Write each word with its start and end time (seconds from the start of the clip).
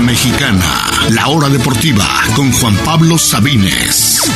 Mexicana, 0.00 0.64
la 1.10 1.28
hora 1.28 1.48
deportiva 1.48 2.04
con 2.34 2.50
Juan 2.52 2.74
Pablo 2.84 3.18
Sabines. 3.18 4.30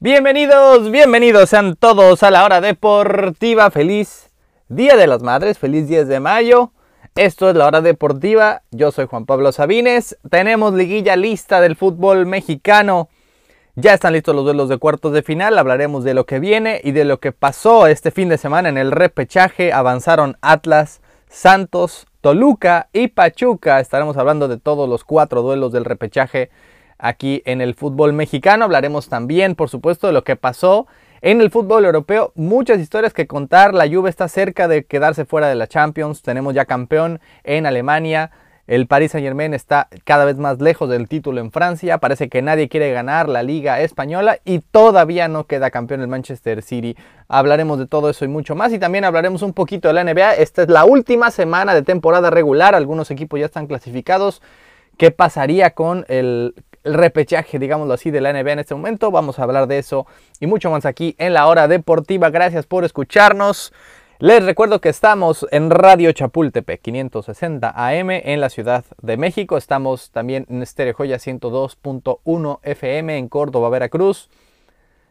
Bienvenidos, 0.00 0.90
bienvenidos 0.90 1.50
sean 1.50 1.76
todos 1.76 2.22
a 2.22 2.30
la 2.30 2.44
hora 2.44 2.60
deportiva. 2.60 3.70
Feliz 3.70 4.30
Día 4.68 4.96
de 4.96 5.06
las 5.06 5.22
Madres, 5.22 5.58
feliz 5.58 5.88
10 5.88 6.08
de 6.08 6.20
mayo. 6.20 6.72
Esto 7.14 7.48
es 7.50 7.56
la 7.56 7.66
hora 7.66 7.80
deportiva. 7.80 8.62
Yo 8.70 8.92
soy 8.92 9.06
Juan 9.06 9.26
Pablo 9.26 9.52
Sabines. 9.52 10.16
Tenemos 10.30 10.74
liguilla 10.74 11.16
lista 11.16 11.60
del 11.60 11.74
fútbol 11.74 12.26
mexicano. 12.26 13.08
Ya 13.80 13.94
están 13.94 14.12
listos 14.12 14.34
los 14.34 14.42
duelos 14.42 14.68
de 14.68 14.78
cuartos 14.78 15.12
de 15.12 15.22
final. 15.22 15.56
Hablaremos 15.56 16.02
de 16.02 16.12
lo 16.12 16.26
que 16.26 16.40
viene 16.40 16.80
y 16.82 16.90
de 16.90 17.04
lo 17.04 17.20
que 17.20 17.30
pasó 17.30 17.86
este 17.86 18.10
fin 18.10 18.28
de 18.28 18.36
semana 18.36 18.68
en 18.68 18.76
el 18.76 18.90
repechaje. 18.90 19.72
Avanzaron 19.72 20.36
Atlas, 20.40 21.00
Santos, 21.28 22.08
Toluca 22.20 22.88
y 22.92 23.06
Pachuca. 23.06 23.78
Estaremos 23.78 24.16
hablando 24.16 24.48
de 24.48 24.58
todos 24.58 24.88
los 24.88 25.04
cuatro 25.04 25.42
duelos 25.42 25.70
del 25.70 25.84
repechaje 25.84 26.50
aquí 26.98 27.40
en 27.44 27.60
el 27.60 27.76
fútbol 27.76 28.12
mexicano. 28.14 28.64
Hablaremos 28.64 29.08
también, 29.08 29.54
por 29.54 29.68
supuesto, 29.68 30.08
de 30.08 30.12
lo 30.12 30.24
que 30.24 30.34
pasó 30.34 30.88
en 31.20 31.40
el 31.40 31.52
fútbol 31.52 31.84
europeo. 31.84 32.32
Muchas 32.34 32.80
historias 32.80 33.14
que 33.14 33.28
contar. 33.28 33.74
La 33.74 33.88
Juve 33.88 34.10
está 34.10 34.26
cerca 34.26 34.66
de 34.66 34.86
quedarse 34.86 35.24
fuera 35.24 35.48
de 35.48 35.54
la 35.54 35.68
Champions. 35.68 36.22
Tenemos 36.22 36.52
ya 36.52 36.64
campeón 36.64 37.20
en 37.44 37.64
Alemania. 37.64 38.32
El 38.68 38.86
Paris 38.86 39.12
Saint 39.12 39.24
Germain 39.24 39.54
está 39.54 39.88
cada 40.04 40.26
vez 40.26 40.36
más 40.36 40.60
lejos 40.60 40.90
del 40.90 41.08
título 41.08 41.40
en 41.40 41.50
Francia. 41.50 41.96
Parece 41.96 42.28
que 42.28 42.42
nadie 42.42 42.68
quiere 42.68 42.92
ganar 42.92 43.26
la 43.26 43.42
Liga 43.42 43.80
Española 43.80 44.40
y 44.44 44.58
todavía 44.58 45.26
no 45.26 45.44
queda 45.44 45.70
campeón 45.70 46.02
el 46.02 46.08
Manchester 46.08 46.60
City. 46.60 46.94
Hablaremos 47.28 47.78
de 47.78 47.86
todo 47.86 48.10
eso 48.10 48.26
y 48.26 48.28
mucho 48.28 48.54
más. 48.54 48.70
Y 48.74 48.78
también 48.78 49.06
hablaremos 49.06 49.40
un 49.40 49.54
poquito 49.54 49.88
de 49.88 49.94
la 49.94 50.04
NBA. 50.04 50.34
Esta 50.34 50.64
es 50.64 50.68
la 50.68 50.84
última 50.84 51.30
semana 51.30 51.74
de 51.74 51.80
temporada 51.80 52.28
regular. 52.28 52.74
Algunos 52.74 53.10
equipos 53.10 53.40
ya 53.40 53.46
están 53.46 53.68
clasificados. 53.68 54.42
¿Qué 54.98 55.12
pasaría 55.12 55.70
con 55.70 56.04
el 56.08 56.54
el 56.84 56.94
repechaje, 56.94 57.58
digámoslo 57.58 57.94
así, 57.94 58.10
de 58.10 58.20
la 58.20 58.32
NBA 58.32 58.52
en 58.52 58.58
este 58.60 58.74
momento. 58.74 59.10
Vamos 59.10 59.38
a 59.38 59.42
hablar 59.42 59.66
de 59.66 59.78
eso 59.78 60.06
y 60.40 60.46
mucho 60.46 60.70
más 60.70 60.86
aquí 60.86 61.14
en 61.18 61.34
la 61.34 61.46
hora 61.46 61.68
deportiva. 61.68 62.30
Gracias 62.30 62.66
por 62.66 62.84
escucharnos. 62.84 63.72
Les 64.20 64.44
recuerdo 64.44 64.80
que 64.80 64.88
estamos 64.88 65.46
en 65.52 65.70
Radio 65.70 66.10
Chapultepec 66.10 66.82
560 66.82 67.72
AM 67.72 68.10
en 68.10 68.40
la 68.40 68.48
Ciudad 68.48 68.84
de 69.00 69.16
México. 69.16 69.56
Estamos 69.56 70.10
también 70.10 70.44
en 70.48 70.60
Estéreo 70.60 70.94
Joya 70.94 71.18
102.1 71.18 72.58
FM 72.64 73.16
en 73.16 73.28
Córdoba, 73.28 73.68
Veracruz. 73.68 74.28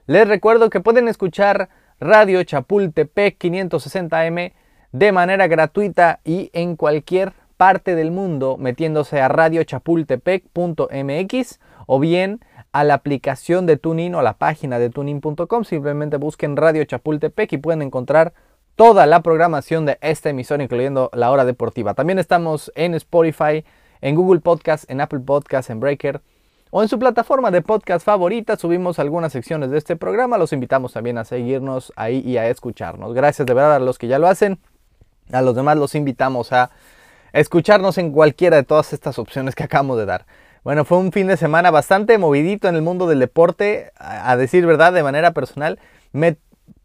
Les 0.08 0.28
recuerdo 0.28 0.70
que 0.70 0.82
pueden 0.82 1.08
escuchar 1.08 1.70
Radio 2.02 2.44
Chapultepec 2.44 3.38
560 3.38 4.20
AM 4.20 4.52
de 4.92 5.12
manera 5.14 5.48
gratuita 5.48 6.20
y 6.26 6.50
en 6.52 6.76
cualquier 6.76 7.32
parte 7.56 7.96
del 7.96 8.12
mundo 8.12 8.58
metiéndose 8.58 9.22
a 9.22 9.30
radiochapultepec.mx 9.30 11.60
o 11.86 12.00
bien 12.02 12.42
a 12.74 12.84
la 12.84 12.96
aplicación 12.96 13.68
de 13.68 13.78
Tunin 13.78 14.16
o 14.16 14.20
a 14.20 14.24
la 14.24 14.34
página 14.34 14.80
de 14.80 14.90
tunin.com. 14.90 15.64
Simplemente 15.64 16.18
busquen 16.18 16.58
Radio 16.58 16.84
Chapultepec 16.84 17.54
y 17.54 17.58
pueden 17.58 17.84
encontrar 17.84 18.34
toda 18.78 19.08
la 19.08 19.22
programación 19.22 19.88
de 19.88 19.98
esta 20.02 20.30
emisión, 20.30 20.62
incluyendo 20.62 21.10
la 21.12 21.32
hora 21.32 21.46
deportiva. 21.46 21.96
También 21.96 22.20
estamos 22.20 22.72
en 22.76 22.94
Spotify, 22.94 23.66
en 24.02 24.16
Google 24.16 24.40
Podcast, 24.40 24.90
en 24.90 25.02
Apple 25.02 25.22
Podcast, 25.22 25.72
en 25.72 25.80
Breaker 25.80 26.22
o 26.70 26.84
en 26.84 26.88
su 26.88 27.00
plataforma 27.00 27.50
de 27.50 27.64
podcast 27.64 28.06
favorita. 28.06 28.56
Subimos 28.56 29.00
algunas 29.00 29.34
secciones 29.34 29.72
de 29.72 29.80
este 29.80 29.96
programa. 29.96 30.38
Los 30.38 30.54
invitamos 30.54 30.94
también 30.94 31.18
a 31.18 31.26
seguirnos 31.26 31.92
ahí 31.96 32.20
y 32.20 32.38
a 32.38 32.48
escucharnos. 32.50 33.16
Gracias 33.16 33.48
de 33.48 33.54
verdad 33.56 33.76
a 33.78 33.80
los 33.80 33.98
que 33.98 34.08
ya 34.08 34.20
lo 34.20 34.28
hacen. 34.28 34.60
A 35.32 35.42
los 35.42 35.56
demás 35.56 35.76
los 35.76 35.96
invitamos 35.96 36.54
a 36.54 36.70
escucharnos 37.34 37.98
en 37.98 38.12
cualquiera 38.12 38.58
de 38.58 38.64
todas 38.64 38.94
estas 38.94 39.18
opciones 39.18 39.56
que 39.56 39.64
acabamos 39.64 39.98
de 39.98 40.06
dar. 40.06 40.28
Bueno, 40.64 40.86
fue 40.86 41.00
un 41.00 41.12
fin 41.12 41.26
de 41.26 41.38
semana 41.38 41.72
bastante 41.72 42.20
movidito 42.20 42.68
en 42.68 42.76
el 42.76 42.84
mundo 42.84 43.08
del 43.08 43.20
deporte, 43.20 43.92
a, 43.98 44.36
decir 44.38 44.68
verdad, 44.68 44.94
de 44.94 45.02
manera 45.02 45.32
personal. 45.32 45.80
Me 46.12 46.38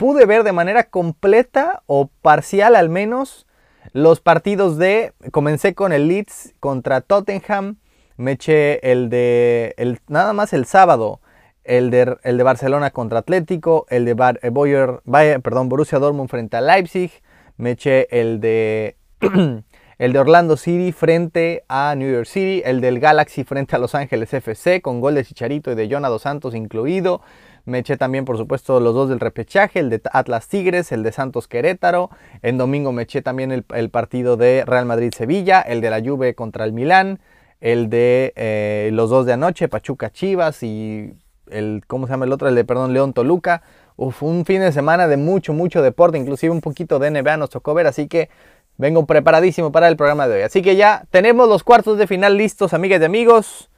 pude 0.03 0.27
ver 0.27 0.43
de 0.43 0.51
manera 0.51 0.83
completa 0.91 1.85
o 1.87 2.11
parcial 2.23 2.75
al 2.75 2.89
menos 2.89 3.47
los 3.93 4.21
partidos 4.21 4.77
de... 4.77 5.13
Comencé 5.31 5.75
con 5.77 5.93
el 5.93 6.09
Leeds 6.09 6.55
contra 6.59 7.03
Tottenham, 7.03 7.77
me 8.17 8.33
eché 8.33 8.91
el 8.91 9.11
de... 9.11 9.77
El, 9.77 10.01
nada 10.09 10.33
más 10.33 10.53
el 10.55 10.67
sábado, 10.67 11.21
el 11.63 11.93
de, 11.93 12.17
el 12.25 12.37
de 12.37 12.43
Barcelona 12.43 12.91
contra 12.91 13.21
Atlético, 13.21 13.87
el 13.91 14.05
de 14.05 14.15
Bar, 14.15 14.41
eh, 14.43 14.51
Borussia 14.51 16.01
Dortmund 16.01 16.29
frente 16.29 16.57
a 16.57 16.63
Leipzig, 16.63 17.13
me 17.57 17.71
eché 17.71 18.09
el 18.11 18.41
de... 18.41 18.97
el 19.99 20.13
de 20.13 20.19
Orlando 20.19 20.57
City 20.57 20.91
frente 20.91 21.65
a 21.69 21.95
New 21.95 22.13
York 22.13 22.27
City, 22.27 22.61
el 22.65 22.81
del 22.81 22.99
Galaxy 22.99 23.45
frente 23.45 23.77
a 23.77 23.79
Los 23.79 23.95
Ángeles 23.95 24.35
FC 24.35 24.83
con 24.83 25.01
gol 25.01 25.15
de 25.15 25.25
Chicharito 25.25 25.71
y 25.71 25.77
de 25.77 25.89
Jonah 25.89 26.09
Dos 26.09 26.23
Santos 26.23 26.57
incluido. 26.57 27.21
Me 27.65 27.79
eché 27.79 27.97
también, 27.97 28.25
por 28.25 28.37
supuesto, 28.37 28.81
los 28.81 28.95
dos 28.95 29.09
del 29.09 29.21
repechaje, 29.21 29.81
el 29.81 29.91
de 29.91 30.01
Atlas 30.13 30.49
Tigres, 30.49 30.93
el 30.93 31.03
de 31.03 31.13
Santos 31.13 31.49
Querétaro. 31.49 32.11
En 32.43 32.59
domingo 32.59 32.93
me 32.93 33.03
eché 33.03 33.23
también 33.23 33.53
el, 33.53 33.91
partido 33.91 34.37
de 34.37 34.65
Real 34.67 34.87
Madrid-Sevilla, 34.87 35.61
el 35.61 35.81
de 35.81 35.91
la 35.91 36.01
Juve 36.01 36.35
contra 36.35 36.65
el 36.65 36.73
Milán, 36.73 37.21
el 37.61 37.89
de 37.89 38.33
eh, 38.37 38.91
los 38.93 39.11
dos 39.11 39.27
de 39.27 39.35
anoche, 39.35 39.69
Pachuca 39.69 40.11
Chivas 40.11 40.63
y 40.63 41.15
el, 41.51 41.83
¿cómo 41.87 42.07
se 42.07 42.13
llama 42.13 42.25
el 42.25 42.33
otro? 42.33 42.49
El 42.49 42.55
de, 42.55 42.65
perdón, 42.65 42.93
León 42.93 43.13
Toluca. 43.13 43.63
Uf, 43.97 44.23
un 44.23 44.45
fin 44.45 44.61
de 44.61 44.73
semana 44.73 45.07
de 45.07 45.17
mucho, 45.17 45.53
mucho 45.53 45.83
deporte, 45.83 46.19
inclusive 46.19 46.51
un 46.51 46.63
poquito 46.63 46.99
de 46.99 47.11
NBA 47.11 47.37
nos 47.37 47.51
tocó 47.51 47.75
ver, 47.75 47.87
así 47.87 48.09
que 48.09 48.31
Vengo 48.79 49.07
preparadísimo 49.07 49.71
para 49.71 49.89
el 49.89 49.97
programa 49.97 50.27
de 50.27 50.37
hoy. 50.37 50.43
Así 50.43 50.63
que 50.63 50.77
ya 50.77 51.05
tenemos 51.11 51.49
los 51.49 51.63
cuartos 51.63 51.99
de 51.99 52.07
final 52.07 52.37
listos, 52.37 52.73
amigas 52.73 53.01
y 53.01 53.05
amigos. 53.05 53.71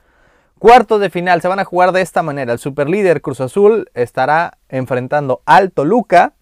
Cuartos 0.65 0.99
de 0.99 1.11
final 1.11 1.43
se 1.43 1.49
van 1.49 1.59
a 1.59 1.67
jugar 1.67 1.93
de 1.93 2.01
esta 2.01 2.23
manera. 2.23 2.55
El 2.55 2.59
superlíder 2.59 3.21
Cruz 3.21 3.39
Azul 3.43 3.91
estará 3.93 4.57
enfrentando 4.71 5.43
al 5.45 5.73
Toluca. 5.73 6.33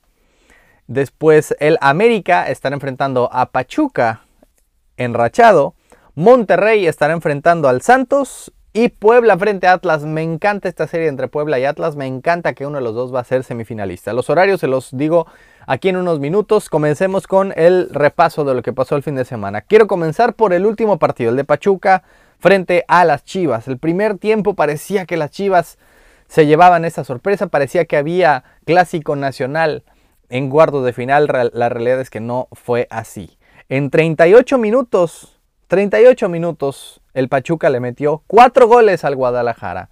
Después 0.87 1.57
el 1.59 1.77
América 1.81 2.49
estará 2.49 2.77
enfrentando 2.77 3.29
a 3.33 3.47
Pachuca 3.47 4.21
enrachado. 4.97 5.75
Monterrey 6.15 6.87
estará 6.87 7.15
enfrentando 7.15 7.69
al 7.69 7.83
Santos. 7.83 8.53
Y 8.73 8.91
Puebla 8.91 9.37
frente 9.37 9.67
a 9.67 9.73
Atlas. 9.73 10.05
Me 10.05 10.23
encanta 10.23 10.69
esta 10.69 10.87
serie 10.87 11.09
entre 11.09 11.27
Puebla 11.27 11.59
y 11.59 11.65
Atlas. 11.65 11.97
Me 11.97 12.07
encanta 12.07 12.55
que 12.55 12.65
uno 12.65 12.79
de 12.79 12.85
los 12.85 12.95
dos 12.95 13.13
va 13.13 13.19
a 13.19 13.25
ser 13.25 13.43
semifinalista. 13.43 14.13
Los 14.13 14.31
horarios 14.31 14.61
se 14.61 14.69
los 14.69 14.97
digo 14.97 15.27
aquí 15.67 15.89
en 15.89 15.97
unos 15.97 16.21
minutos. 16.21 16.69
Comencemos 16.69 17.27
con 17.27 17.53
el 17.57 17.89
repaso 17.91 18.45
de 18.45 18.55
lo 18.55 18.63
que 18.63 18.73
pasó 18.73 18.95
el 18.95 19.03
fin 19.03 19.17
de 19.17 19.25
semana. 19.25 19.63
Quiero 19.63 19.89
comenzar 19.89 20.35
por 20.35 20.53
el 20.53 20.65
último 20.65 21.01
partido, 21.01 21.31
el 21.31 21.37
de 21.37 21.43
Pachuca 21.43 22.05
frente 22.43 22.85
a 22.89 23.05
las 23.05 23.23
Chivas. 23.23 23.69
El 23.69 23.79
primer 23.79 24.19
tiempo 24.19 24.55
parecía 24.55 25.07
que 25.07 25.17
las 25.17 25.31
Chivas 25.31 25.79
se 26.27 26.45
llevaban 26.45 26.85
esa 26.85 27.05
sorpresa, 27.05 27.47
parecía 27.47 27.85
que 27.85 27.97
había 27.97 28.43
clásico 28.65 29.15
nacional 29.15 29.85
en 30.29 30.51
guardo 30.51 30.83
de 30.83 30.93
final. 30.93 31.29
La 31.53 31.69
realidad 31.69 32.01
es 32.01 32.11
que 32.11 32.19
no 32.19 32.49
fue 32.51 32.89
así. 32.91 33.39
En 33.69 33.91
38 33.91 34.59
minutos, 34.59 35.41
38 35.69 36.29
minutos, 36.29 37.01
el 37.15 37.29
Pachuca 37.29 37.71
le 37.71 37.79
metió 37.79 38.25
4 38.27 38.67
goles 38.67 39.05
al 39.05 39.15
Guadalajara. 39.15 39.91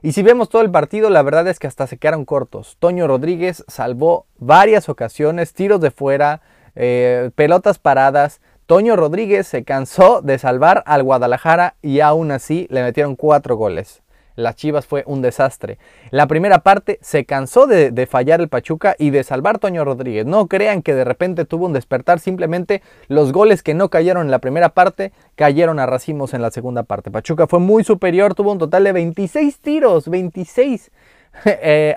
Y 0.00 0.12
si 0.12 0.22
vemos 0.22 0.48
todo 0.48 0.62
el 0.62 0.70
partido, 0.70 1.10
la 1.10 1.20
verdad 1.20 1.46
es 1.48 1.58
que 1.58 1.66
hasta 1.66 1.86
se 1.86 1.98
quedaron 1.98 2.24
cortos. 2.24 2.78
Toño 2.78 3.06
Rodríguez 3.08 3.62
salvó 3.68 4.24
varias 4.38 4.88
ocasiones, 4.88 5.52
tiros 5.52 5.82
de 5.82 5.90
fuera, 5.90 6.40
eh, 6.76 7.30
pelotas 7.34 7.78
paradas. 7.78 8.40
Toño 8.70 8.94
Rodríguez 8.94 9.48
se 9.48 9.64
cansó 9.64 10.22
de 10.22 10.38
salvar 10.38 10.84
al 10.86 11.02
Guadalajara 11.02 11.74
y 11.82 11.98
aún 11.98 12.30
así 12.30 12.68
le 12.70 12.84
metieron 12.84 13.16
cuatro 13.16 13.56
goles 13.56 14.00
las 14.36 14.54
Chivas 14.54 14.86
fue 14.86 15.02
un 15.06 15.22
desastre. 15.22 15.78
La 16.12 16.28
primera 16.28 16.60
parte 16.60 17.00
se 17.02 17.24
cansó 17.24 17.66
de, 17.66 18.06
fallar 18.08 18.40
el 18.40 18.48
Pachuca 18.48 18.94
y 18.96 19.10
de 19.10 19.24
salvar 19.24 19.58
Toño 19.58 19.84
Rodríguez. 19.84 20.24
No 20.24 20.46
crean 20.46 20.82
que 20.82 20.94
de 20.94 21.04
repente 21.04 21.44
tuvo 21.44 21.66
un 21.66 21.72
despertar, 21.72 22.20
simplemente 22.20 22.80
los 23.08 23.32
goles 23.32 23.64
que 23.64 23.74
no 23.74 23.90
cayeron 23.90 24.26
en 24.26 24.30
la 24.30 24.38
primera 24.38 24.70
parte 24.70 25.12
cayeron 25.34 25.80
a 25.80 25.86
racimos 25.86 26.32
en 26.32 26.40
la 26.40 26.52
segunda 26.52 26.84
parte. 26.84 27.10
Pachuca 27.10 27.48
fue 27.48 27.58
muy 27.58 27.82
superior, 27.82 28.36
tuvo 28.36 28.52
un 28.52 28.58
total 28.58 28.84
de 28.84 28.92
26 28.92 29.58
tiros, 29.58 30.08
26 30.08 30.92
eh, 31.44 31.96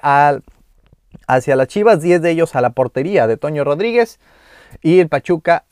hacia 1.28 1.56
las 1.56 1.68
Chivas, 1.68 2.02
10 2.02 2.20
de 2.20 2.32
ellos 2.32 2.56
a 2.56 2.62
la 2.62 2.72
portería 2.72 3.28
de 3.28 3.38
Toño 3.38 3.64
Rodríguez 3.64 4.20
y 4.82 5.00
el 5.00 5.08
Pachuca 5.08 5.66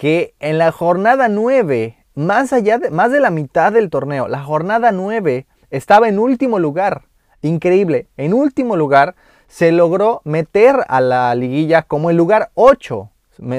que 0.00 0.34
en 0.40 0.56
la 0.56 0.72
jornada 0.72 1.28
9 1.28 1.94
más 2.14 2.54
allá 2.54 2.78
de, 2.78 2.88
más 2.88 3.12
de 3.12 3.20
la 3.20 3.28
mitad 3.28 3.70
del 3.70 3.90
torneo, 3.90 4.28
la 4.28 4.42
jornada 4.42 4.92
9 4.92 5.46
estaba 5.68 6.08
en 6.08 6.18
último 6.18 6.58
lugar. 6.58 7.02
Increíble. 7.42 8.06
En 8.16 8.32
último 8.32 8.76
lugar 8.76 9.14
se 9.46 9.72
logró 9.72 10.22
meter 10.24 10.86
a 10.88 11.02
la 11.02 11.34
liguilla 11.34 11.82
como 11.82 12.08
el 12.08 12.16
lugar 12.16 12.50
8. 12.54 13.10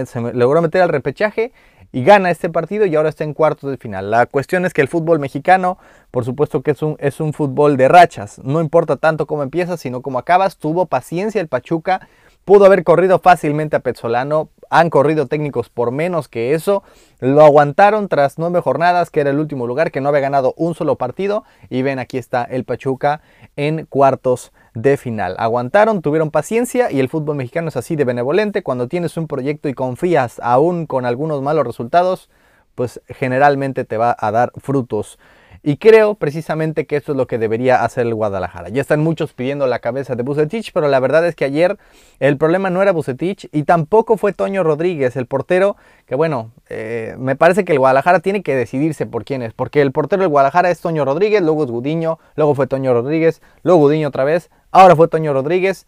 se 0.07 0.33
logró 0.33 0.63
meter 0.63 0.81
al 0.81 0.89
repechaje 0.89 1.53
y 1.91 2.03
gana 2.03 2.31
este 2.31 2.49
partido 2.49 2.88
y 2.88 2.95
ahora 2.95 3.09
está 3.09 3.23
en 3.23 3.35
cuartos 3.35 3.69
de 3.69 3.77
final. 3.77 4.09
La 4.09 4.25
cuestión 4.25 4.65
es 4.65 4.73
que 4.73 4.81
el 4.81 4.88
fútbol 4.88 5.19
mexicano, 5.19 5.77
por 6.09 6.25
supuesto 6.25 6.63
que 6.63 6.71
es 6.71 6.81
un, 6.81 6.95
es 6.97 7.19
un 7.19 7.33
fútbol 7.33 7.77
de 7.77 7.88
rachas. 7.88 8.39
No 8.43 8.61
importa 8.61 8.97
tanto 8.97 9.27
cómo 9.27 9.43
empiezas, 9.43 9.79
sino 9.79 10.01
cómo 10.01 10.17
acabas. 10.17 10.57
Tuvo 10.57 10.88
paciencia 10.88 11.39
el 11.39 11.47
Pachuca. 11.47 12.07
Pudo 12.45 12.65
haber 12.65 12.83
corrido 12.83 13.19
fácilmente 13.19 13.75
a 13.75 13.81
Petzolano. 13.81 14.49
Han 14.71 14.89
corrido 14.89 15.27
técnicos 15.27 15.69
por 15.69 15.91
menos 15.91 16.29
que 16.29 16.53
eso. 16.56 16.81
Lo 17.19 17.41
aguantaron 17.44 18.07
tras 18.07 18.39
nueve 18.39 18.62
jornadas, 18.62 19.12
que 19.12 19.19
era 19.19 19.29
el 19.29 19.38
último 19.38 19.68
lugar, 19.68 19.91
que 19.91 20.00
no 20.00 20.09
había 20.09 20.21
ganado 20.21 20.53
un 20.57 20.73
solo 20.73 20.95
partido. 20.95 21.44
Y 21.69 21.81
ven, 21.81 22.00
aquí 22.00 22.18
está 22.18 22.45
el 22.45 22.63
Pachuca 22.63 23.21
en 23.57 23.85
cuartos 23.85 24.53
de 24.73 24.95
final. 24.95 25.35
Aguantaron, 25.38 26.01
tuvieron 26.01 26.31
paciencia 26.31 26.89
y 26.89 27.01
el 27.01 27.09
fútbol 27.09 27.35
mexicano 27.35 27.68
es 27.68 27.75
así 27.75 27.97
de 27.97 28.06
benevolente. 28.06 28.63
Cuando 28.63 28.88
tienes 28.88 29.18
un 29.18 29.27
proyecto 29.27 29.68
y 29.68 29.73
confías 29.73 30.39
aún 30.41 30.85
con 30.85 31.06
algunos 31.06 31.41
malos 31.41 31.67
resultados, 31.67 32.29
pues 32.74 33.01
generalmente 33.09 33.83
te 33.83 33.97
va 33.97 34.15
a 34.17 34.31
dar 34.31 34.53
frutos. 34.56 35.19
Y 35.63 35.77
creo 35.77 36.15
precisamente 36.15 36.87
que 36.87 36.95
esto 36.95 37.11
es 37.11 37.17
lo 37.17 37.27
que 37.27 37.37
debería 37.37 37.83
hacer 37.83 38.07
el 38.07 38.15
Guadalajara. 38.15 38.69
Ya 38.69 38.81
están 38.81 39.01
muchos 39.01 39.33
pidiendo 39.33 39.67
la 39.67 39.77
cabeza 39.77 40.15
de 40.15 40.23
Bucetich, 40.23 40.71
pero 40.73 40.87
la 40.87 40.99
verdad 40.99 41.25
es 41.27 41.35
que 41.35 41.45
ayer 41.45 41.77
el 42.19 42.37
problema 42.37 42.71
no 42.71 42.81
era 42.81 42.91
Bucetich 42.91 43.47
y 43.51 43.63
tampoco 43.63 44.17
fue 44.17 44.33
Toño 44.33 44.63
Rodríguez, 44.63 45.15
el 45.15 45.27
portero, 45.27 45.75
que 46.07 46.15
bueno, 46.15 46.51
eh, 46.69 47.15
me 47.19 47.35
parece 47.35 47.63
que 47.63 47.73
el 47.73 47.79
Guadalajara 47.79 48.21
tiene 48.21 48.41
que 48.41 48.55
decidirse 48.55 49.05
por 49.05 49.23
quién 49.23 49.43
es, 49.43 49.53
porque 49.53 49.81
el 49.81 49.91
portero 49.91 50.21
del 50.21 50.29
Guadalajara 50.29 50.71
es 50.71 50.81
Toño 50.81 51.05
Rodríguez, 51.05 51.43
luego 51.43 51.63
es 51.63 51.69
Gudiño, 51.69 52.17
luego 52.35 52.55
fue 52.55 52.65
Toño 52.65 52.93
Rodríguez, 52.93 53.43
luego 53.61 53.81
Gudiño 53.81 54.07
otra 54.07 54.23
vez, 54.23 54.49
ahora 54.71 54.95
fue 54.95 55.09
Toño 55.09 55.31
Rodríguez, 55.31 55.85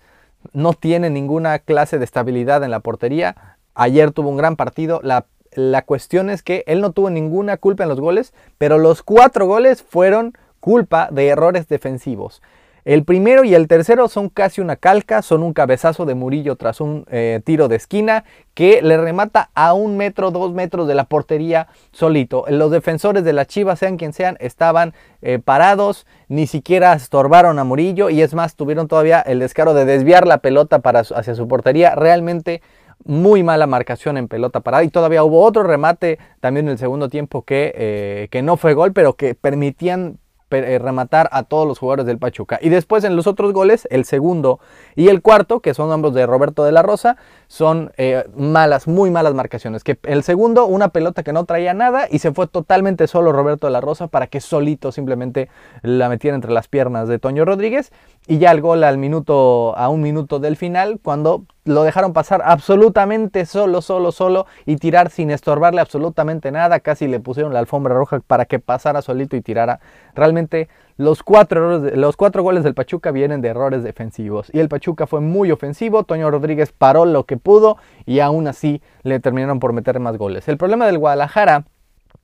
no 0.52 0.74
tiene 0.74 1.10
ninguna 1.10 1.58
clase 1.58 1.98
de 1.98 2.06
estabilidad 2.06 2.64
en 2.64 2.72
la 2.72 2.82
portería. 2.82 3.58
Ayer 3.76 4.12
tuvo 4.12 4.30
un 4.30 4.38
gran 4.38 4.56
partido, 4.56 5.00
la 5.04 5.26
la 5.56 5.84
cuestión 5.84 6.30
es 6.30 6.44
que 6.44 6.64
él 6.68 6.82
no 6.82 6.92
tuvo 6.92 7.10
ninguna 7.10 7.58
culpa 7.58 7.84
en 7.84 7.90
los 7.90 8.00
goles, 8.00 8.34
pero 8.58 8.78
los 8.78 9.04
cuatro 9.04 9.46
goles 9.46 9.84
fueron 9.84 10.34
culpa 10.60 11.10
de 11.12 11.28
errores 11.28 11.68
defensivos. 11.68 12.42
El 12.86 13.06
primero 13.06 13.46
y 13.46 13.56
el 13.56 13.70
tercero 13.70 14.10
son 14.10 14.28
casi 14.28 14.60
una 14.60 14.76
calca, 14.76 15.22
son 15.22 15.42
un 15.42 15.54
cabezazo 15.54 16.06
de 16.06 16.16
Murillo 16.16 16.58
tras 16.58 16.82
un 16.82 17.06
eh, 17.10 17.40
tiro 17.46 17.70
de 17.70 17.78
esquina 17.78 18.26
que 18.54 18.82
le 18.82 18.98
remata 18.98 19.52
a 19.56 19.74
un 19.74 19.96
metro, 19.96 20.32
dos 20.32 20.54
metros 20.54 20.86
de 20.86 20.94
la 20.94 21.06
portería 21.06 21.70
solito. 21.94 22.44
Los 22.50 22.72
defensores 22.72 23.24
de 23.24 23.32
la 23.32 23.46
Chivas, 23.46 23.80
sean 23.80 23.96
quien 23.96 24.12
sean, 24.12 24.36
estaban 24.42 24.94
eh, 25.22 25.40
parados, 25.40 26.06
ni 26.28 26.46
siquiera 26.46 26.92
estorbaron 26.92 27.58
a 27.58 27.64
Murillo 27.64 28.10
y 28.10 28.22
es 28.22 28.34
más, 28.34 28.56
tuvieron 28.56 28.90
todavía 28.90 29.22
el 29.22 29.40
descaro 29.40 29.74
de 29.74 29.86
desviar 29.86 30.28
la 30.28 30.40
pelota 30.40 30.80
para, 30.80 31.00
hacia 31.00 31.36
su 31.36 31.48
portería. 31.48 31.96
Realmente 31.96 32.62
muy 33.06 33.44
mala 33.44 33.68
marcación 33.68 34.18
en 34.18 34.28
pelota 34.28 34.62
parada 34.62 34.84
y 34.84 34.90
todavía 34.90 35.24
hubo 35.24 35.44
otro 35.44 35.64
remate 35.64 36.20
también 36.40 36.68
en 36.68 36.74
el 36.74 36.78
segundo 36.78 37.10
tiempo 37.10 37.44
que, 37.44 37.74
eh, 37.76 38.28
que 38.32 38.42
no 38.42 38.58
fue 38.58 38.74
gol, 38.74 38.94
pero 38.94 39.16
que 39.16 39.36
permitían 39.36 40.20
eh, 40.62 40.78
rematar 40.78 41.30
a 41.32 41.44
todos 41.44 41.68
los 41.68 41.80
jugadores 41.80 42.06
del 42.06 42.20
Pachuca. 42.20 42.60
Y 42.62 42.70
después 42.70 43.04
en 43.04 43.16
los 43.16 43.26
otros 43.26 43.54
goles, 43.54 43.88
el 43.90 44.06
segundo 44.06 44.60
y 44.96 45.08
el 45.08 45.22
cuarto, 45.22 45.62
que 45.62 45.74
son 45.74 45.92
ambos 45.92 46.14
de 46.14 46.28
Roberto 46.28 46.64
de 46.64 46.72
la 46.72 46.84
Rosa, 46.84 47.18
son 47.48 47.92
eh, 47.98 48.26
malas, 48.36 48.88
muy 48.88 49.10
malas 49.10 49.34
marcaciones. 49.34 49.84
Que 49.84 49.98
el 50.04 50.22
segundo, 50.22 50.66
una 50.66 50.90
pelota 50.90 51.24
que 51.24 51.34
no 51.34 51.46
traía 51.46 51.74
nada 51.74 52.08
y 52.10 52.20
se 52.20 52.34
fue 52.34 52.46
totalmente 52.46 53.08
solo 53.08 53.32
Roberto 53.32 53.66
de 53.66 53.72
la 53.72 53.82
Rosa 53.82 54.08
para 54.08 54.28
que 54.28 54.42
solito 54.42 54.92
simplemente 54.92 55.50
la 55.82 56.08
metiera 56.08 56.36
entre 56.36 56.52
las 56.52 56.68
piernas 56.68 57.08
de 57.08 57.18
Toño 57.18 57.46
Rodríguez. 57.46 57.92
Y 58.28 58.38
ya 58.38 58.52
el 58.52 58.62
gol 58.62 58.84
al 58.84 59.00
minuto, 59.00 59.76
a 59.76 59.90
un 59.90 60.02
minuto 60.02 60.40
del 60.40 60.56
final, 60.56 61.00
cuando 61.02 61.46
lo 61.66 61.84
dejaron 61.84 62.14
pasar 62.14 62.42
absolutamente 62.44 63.46
solo, 63.46 63.82
solo, 63.82 64.12
solo 64.12 64.46
y 64.66 64.76
tirar 64.78 65.10
sin 65.10 65.32
estorbarle 65.32 65.82
absolutamente 65.82 66.52
nada. 66.52 66.80
Casi 66.80 67.08
le 67.08 67.20
pusieron 67.20 67.54
la 67.54 67.60
alfombra 67.60 67.94
roja 67.94 68.20
para 68.20 68.46
que 68.46 68.60
pasara 68.60 69.02
solito 69.02 69.36
y 69.36 69.42
tirara. 69.42 69.80
Realmente 70.14 70.70
los 70.98 71.24
cuatro, 71.24 71.80
los 71.80 72.18
cuatro 72.18 72.44
goles 72.44 72.64
del 72.64 72.76
Pachuca 72.76 73.12
vienen 73.12 73.42
de 73.42 73.50
errores 73.50 73.84
defensivos. 73.84 74.50
Y 74.54 74.60
el 74.60 74.70
Pachuca 74.70 75.08
fue 75.08 75.22
muy 75.22 75.52
ofensivo. 75.52 76.04
Toño 76.04 76.30
Rodríguez 76.30 76.72
paró 76.72 77.06
lo 77.06 77.26
que 77.26 77.38
pudo 77.38 77.78
y 78.06 78.20
aún 78.20 78.48
así 78.48 78.82
le 79.04 79.20
terminaron 79.20 79.60
por 79.60 79.74
meter 79.74 80.00
más 80.00 80.18
goles. 80.18 80.48
El 80.48 80.58
problema 80.58 80.86
del 80.86 81.00
Guadalajara 81.00 81.66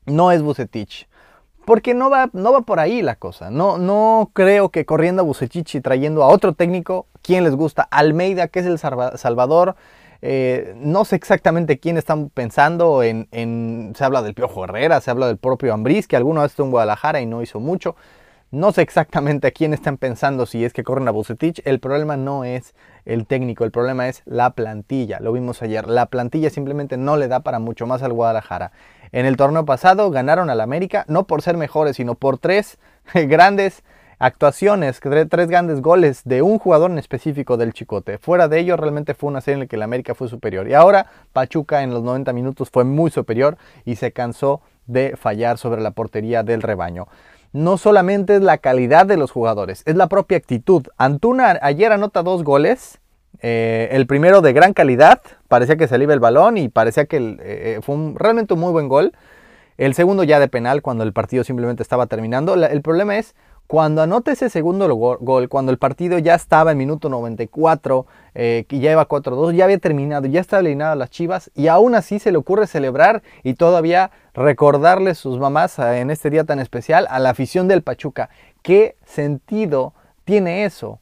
no 0.05 0.31
es 0.31 0.41
Bucetich. 0.41 1.08
Porque 1.69 1.93
no 1.93 2.09
va, 2.09 2.31
no 2.33 2.51
va 2.51 2.61
por 2.61 2.79
ahí 2.79 3.03
la 3.03 3.13
cosa. 3.13 3.51
No, 3.51 3.77
no 3.77 4.31
creo 4.33 4.69
que 4.69 4.87
corriendo 4.87 5.21
a 5.21 5.25
Bucetich 5.25 5.75
y 5.75 5.81
trayendo 5.81 6.23
a 6.23 6.27
otro 6.29 6.53
técnico, 6.53 7.05
¿quién 7.21 7.43
les 7.43 7.53
gusta? 7.53 7.83
Almeida, 7.91 8.47
que 8.47 8.61
es 8.61 8.65
el 8.65 8.79
Salvador. 8.79 9.75
Eh, 10.23 10.73
no 10.77 11.05
sé 11.05 11.15
exactamente 11.15 11.79
quién 11.79 11.99
están 11.99 12.29
pensando 12.29 13.03
en, 13.03 13.93
Se 13.95 14.03
habla 14.03 14.23
del 14.23 14.33
Piojo 14.33 14.63
Herrera, 14.63 14.99
se 14.99 15.11
habla 15.11 15.27
del 15.27 15.37
propio 15.37 15.71
Ambriz, 15.71 16.07
que 16.07 16.15
alguna 16.15 16.41
vez 16.41 16.53
estuvo 16.53 16.65
en 16.65 16.71
Guadalajara 16.71 17.21
y 17.21 17.27
no 17.27 17.43
hizo 17.43 17.59
mucho. 17.59 17.95
No 18.51 18.71
sé 18.71 18.81
exactamente 18.81 19.45
a 19.45 19.51
quién 19.51 19.75
están 19.75 19.97
pensando 19.97 20.47
si 20.47 20.65
es 20.65 20.73
que 20.73 20.83
corren 20.83 21.07
a 21.07 21.11
Bucetich. 21.11 21.61
El 21.65 21.79
problema 21.79 22.17
no 22.17 22.45
es 22.45 22.73
el 23.05 23.27
técnico, 23.27 23.63
el 23.63 23.69
problema 23.69 24.07
es 24.07 24.23
la 24.25 24.49
plantilla. 24.55 25.19
Lo 25.19 25.31
vimos 25.31 25.61
ayer. 25.61 25.87
La 25.87 26.07
plantilla 26.07 26.49
simplemente 26.49 26.97
no 26.97 27.15
le 27.15 27.27
da 27.27 27.41
para 27.41 27.59
mucho 27.59 27.85
más 27.85 28.01
al 28.01 28.11
Guadalajara. 28.11 28.71
En 29.11 29.27
el 29.27 29.37
torneo 29.37 29.65
pasado 29.65 30.09
ganaron 30.09 30.49
al 30.49 30.61
América, 30.61 31.05
no 31.07 31.25
por 31.25 31.43
ser 31.43 31.57
mejores, 31.57 31.97
sino 31.97 32.15
por 32.15 32.39
tres 32.39 32.79
grandes 33.13 33.83
actuaciones, 34.17 34.99
tres 34.99 35.47
grandes 35.47 35.83
goles 35.83 36.23
de 36.25 36.41
un 36.41 36.57
jugador 36.57 36.89
en 36.89 36.97
específico 36.97 37.55
del 37.55 37.73
Chicote. 37.73 38.17
Fuera 38.17 38.47
de 38.47 38.61
ello, 38.61 38.77
realmente 38.77 39.13
fue 39.13 39.29
una 39.29 39.41
serie 39.41 39.53
en 39.53 39.59
la 39.59 39.67
que 39.67 39.75
el 39.75 39.83
América 39.83 40.15
fue 40.15 40.27
superior. 40.27 40.67
Y 40.67 40.73
ahora 40.73 41.05
Pachuca 41.33 41.83
en 41.83 41.93
los 41.93 42.01
90 42.01 42.33
minutos 42.33 42.71
fue 42.71 42.83
muy 42.83 43.11
superior 43.11 43.59
y 43.85 43.97
se 43.97 44.11
cansó 44.11 44.61
de 44.87 45.15
fallar 45.17 45.59
sobre 45.59 45.81
la 45.81 45.91
portería 45.91 46.41
del 46.41 46.63
rebaño 46.63 47.07
no 47.51 47.77
solamente 47.77 48.35
es 48.35 48.41
la 48.41 48.57
calidad 48.57 49.05
de 49.05 49.17
los 49.17 49.31
jugadores, 49.31 49.83
es 49.85 49.95
la 49.95 50.07
propia 50.07 50.37
actitud. 50.37 50.87
Antuna 50.97 51.57
ayer 51.61 51.91
anota 51.91 52.23
dos 52.23 52.43
goles. 52.43 52.99
Eh, 53.41 53.89
el 53.91 54.05
primero 54.05 54.41
de 54.41 54.53
gran 54.53 54.73
calidad, 54.73 55.21
parecía 55.47 55.77
que 55.77 55.87
se 55.87 55.95
el 55.95 56.19
balón 56.19 56.57
y 56.57 56.67
parecía 56.67 57.05
que 57.05 57.17
eh, 57.17 57.37
eh, 57.39 57.79
fue 57.81 57.95
realmente 58.15 58.53
un 58.53 58.59
muy 58.59 58.71
buen 58.71 58.89
gol. 58.89 59.13
El 59.77 59.93
segundo 59.93 60.23
ya 60.23 60.39
de 60.39 60.49
penal 60.49 60.81
cuando 60.81 61.03
el 61.03 61.13
partido 61.13 61.43
simplemente 61.43 61.81
estaba 61.81 62.07
terminando. 62.07 62.53
el 62.55 62.81
problema 62.81 63.17
es 63.17 63.35
cuando 63.69 64.01
anota 64.01 64.31
ese 64.31 64.49
segundo 64.49 64.91
gol, 64.95 65.47
cuando 65.47 65.71
el 65.71 65.77
partido 65.77 66.17
ya 66.17 66.33
estaba 66.33 66.71
en 66.71 66.79
minuto 66.79 67.07
94, 67.07 68.07
eh, 68.33 68.65
que 68.67 68.79
ya 68.79 68.93
iba 68.93 69.07
4-2, 69.07 69.53
ya 69.53 69.65
había 69.65 69.77
terminado, 69.77 70.25
ya 70.25 70.41
estaba 70.41 70.61
eliminado 70.61 70.95
las 70.95 71.11
Chivas, 71.11 71.51
y 71.53 71.67
aún 71.67 71.93
así 71.93 72.17
se 72.17 72.31
le 72.31 72.39
ocurre 72.39 72.65
celebrar 72.65 73.21
y 73.43 73.53
todavía 73.53 74.09
recordarle 74.33 75.13
sus 75.13 75.37
mamás 75.37 75.77
eh, 75.77 75.99
en 75.99 76.09
este 76.09 76.31
día 76.31 76.45
tan 76.45 76.57
especial 76.57 77.05
a 77.11 77.19
la 77.19 77.29
afición 77.29 77.67
del 77.67 77.83
Pachuca. 77.83 78.31
¿Qué 78.63 78.95
sentido 79.05 79.93
tiene 80.25 80.65
eso? 80.65 80.99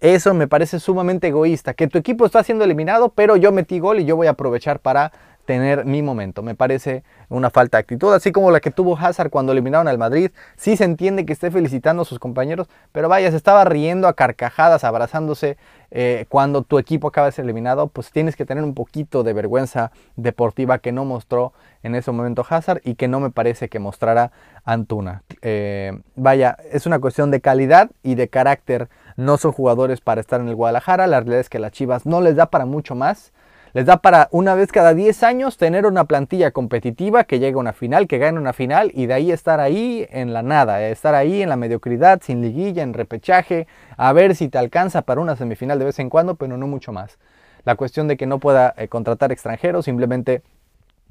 Eso 0.00 0.34
me 0.34 0.46
parece 0.46 0.80
sumamente 0.80 1.28
egoísta, 1.28 1.72
que 1.72 1.88
tu 1.88 1.96
equipo 1.96 2.26
está 2.26 2.44
siendo 2.44 2.64
eliminado, 2.64 3.08
pero 3.14 3.34
yo 3.36 3.50
metí 3.50 3.78
gol 3.78 4.00
y 4.00 4.04
yo 4.04 4.14
voy 4.14 4.26
a 4.26 4.32
aprovechar 4.32 4.80
para 4.80 5.10
tener 5.48 5.86
mi 5.86 6.02
momento. 6.02 6.42
Me 6.42 6.54
parece 6.54 7.04
una 7.30 7.48
falta 7.48 7.78
de 7.78 7.80
actitud, 7.80 8.12
así 8.12 8.32
como 8.32 8.50
la 8.50 8.60
que 8.60 8.70
tuvo 8.70 8.98
Hazard 8.98 9.30
cuando 9.30 9.52
eliminaron 9.52 9.88
al 9.88 9.96
Madrid. 9.96 10.30
Sí 10.58 10.76
se 10.76 10.84
entiende 10.84 11.24
que 11.24 11.32
esté 11.32 11.50
felicitando 11.50 12.02
a 12.02 12.04
sus 12.04 12.18
compañeros, 12.18 12.68
pero 12.92 13.08
vaya, 13.08 13.30
se 13.30 13.38
estaba 13.38 13.64
riendo 13.64 14.08
a 14.08 14.12
carcajadas, 14.12 14.84
abrazándose 14.84 15.56
eh, 15.90 16.26
cuando 16.28 16.64
tu 16.64 16.78
equipo 16.78 17.08
acaba 17.08 17.28
de 17.28 17.32
ser 17.32 17.46
eliminado. 17.46 17.86
Pues 17.86 18.10
tienes 18.10 18.36
que 18.36 18.44
tener 18.44 18.62
un 18.62 18.74
poquito 18.74 19.22
de 19.22 19.32
vergüenza 19.32 19.90
deportiva 20.16 20.80
que 20.80 20.92
no 20.92 21.06
mostró 21.06 21.54
en 21.82 21.94
ese 21.94 22.12
momento 22.12 22.44
Hazard 22.46 22.82
y 22.84 22.96
que 22.96 23.08
no 23.08 23.18
me 23.18 23.30
parece 23.30 23.70
que 23.70 23.78
mostrara 23.78 24.32
Antuna. 24.66 25.22
Eh, 25.40 25.98
vaya, 26.14 26.58
es 26.70 26.84
una 26.84 26.98
cuestión 26.98 27.30
de 27.30 27.40
calidad 27.40 27.90
y 28.02 28.16
de 28.16 28.28
carácter. 28.28 28.90
No 29.16 29.38
son 29.38 29.52
jugadores 29.52 30.02
para 30.02 30.20
estar 30.20 30.42
en 30.42 30.48
el 30.48 30.56
Guadalajara. 30.56 31.06
La 31.06 31.20
realidad 31.20 31.40
es 31.40 31.48
que 31.48 31.58
las 31.58 31.72
Chivas 31.72 32.04
no 32.04 32.20
les 32.20 32.36
da 32.36 32.50
para 32.50 32.66
mucho 32.66 32.94
más 32.94 33.32
les 33.74 33.86
da 33.86 33.98
para 33.98 34.28
una 34.32 34.54
vez 34.54 34.72
cada 34.72 34.94
10 34.94 35.22
años 35.22 35.56
tener 35.56 35.86
una 35.86 36.04
plantilla 36.04 36.50
competitiva 36.50 37.24
que 37.24 37.38
llegue 37.38 37.56
a 37.56 37.60
una 37.60 37.72
final, 37.72 38.06
que 38.06 38.18
gane 38.18 38.38
una 38.38 38.52
final 38.52 38.90
y 38.94 39.06
de 39.06 39.14
ahí 39.14 39.30
estar 39.30 39.60
ahí 39.60 40.06
en 40.10 40.32
la 40.32 40.42
nada, 40.42 40.82
estar 40.88 41.14
ahí 41.14 41.42
en 41.42 41.48
la 41.48 41.56
mediocridad, 41.56 42.20
sin 42.22 42.40
liguilla, 42.40 42.82
en 42.82 42.94
repechaje, 42.94 43.66
a 43.96 44.12
ver 44.12 44.34
si 44.34 44.48
te 44.48 44.58
alcanza 44.58 45.02
para 45.02 45.20
una 45.20 45.36
semifinal 45.36 45.78
de 45.78 45.86
vez 45.86 45.98
en 45.98 46.10
cuando, 46.10 46.36
pero 46.36 46.56
no 46.56 46.66
mucho 46.66 46.92
más. 46.92 47.18
La 47.64 47.74
cuestión 47.74 48.08
de 48.08 48.16
que 48.16 48.26
no 48.26 48.38
pueda 48.38 48.72
eh, 48.76 48.88
contratar 48.88 49.32
extranjeros, 49.32 49.84
simplemente 49.84 50.42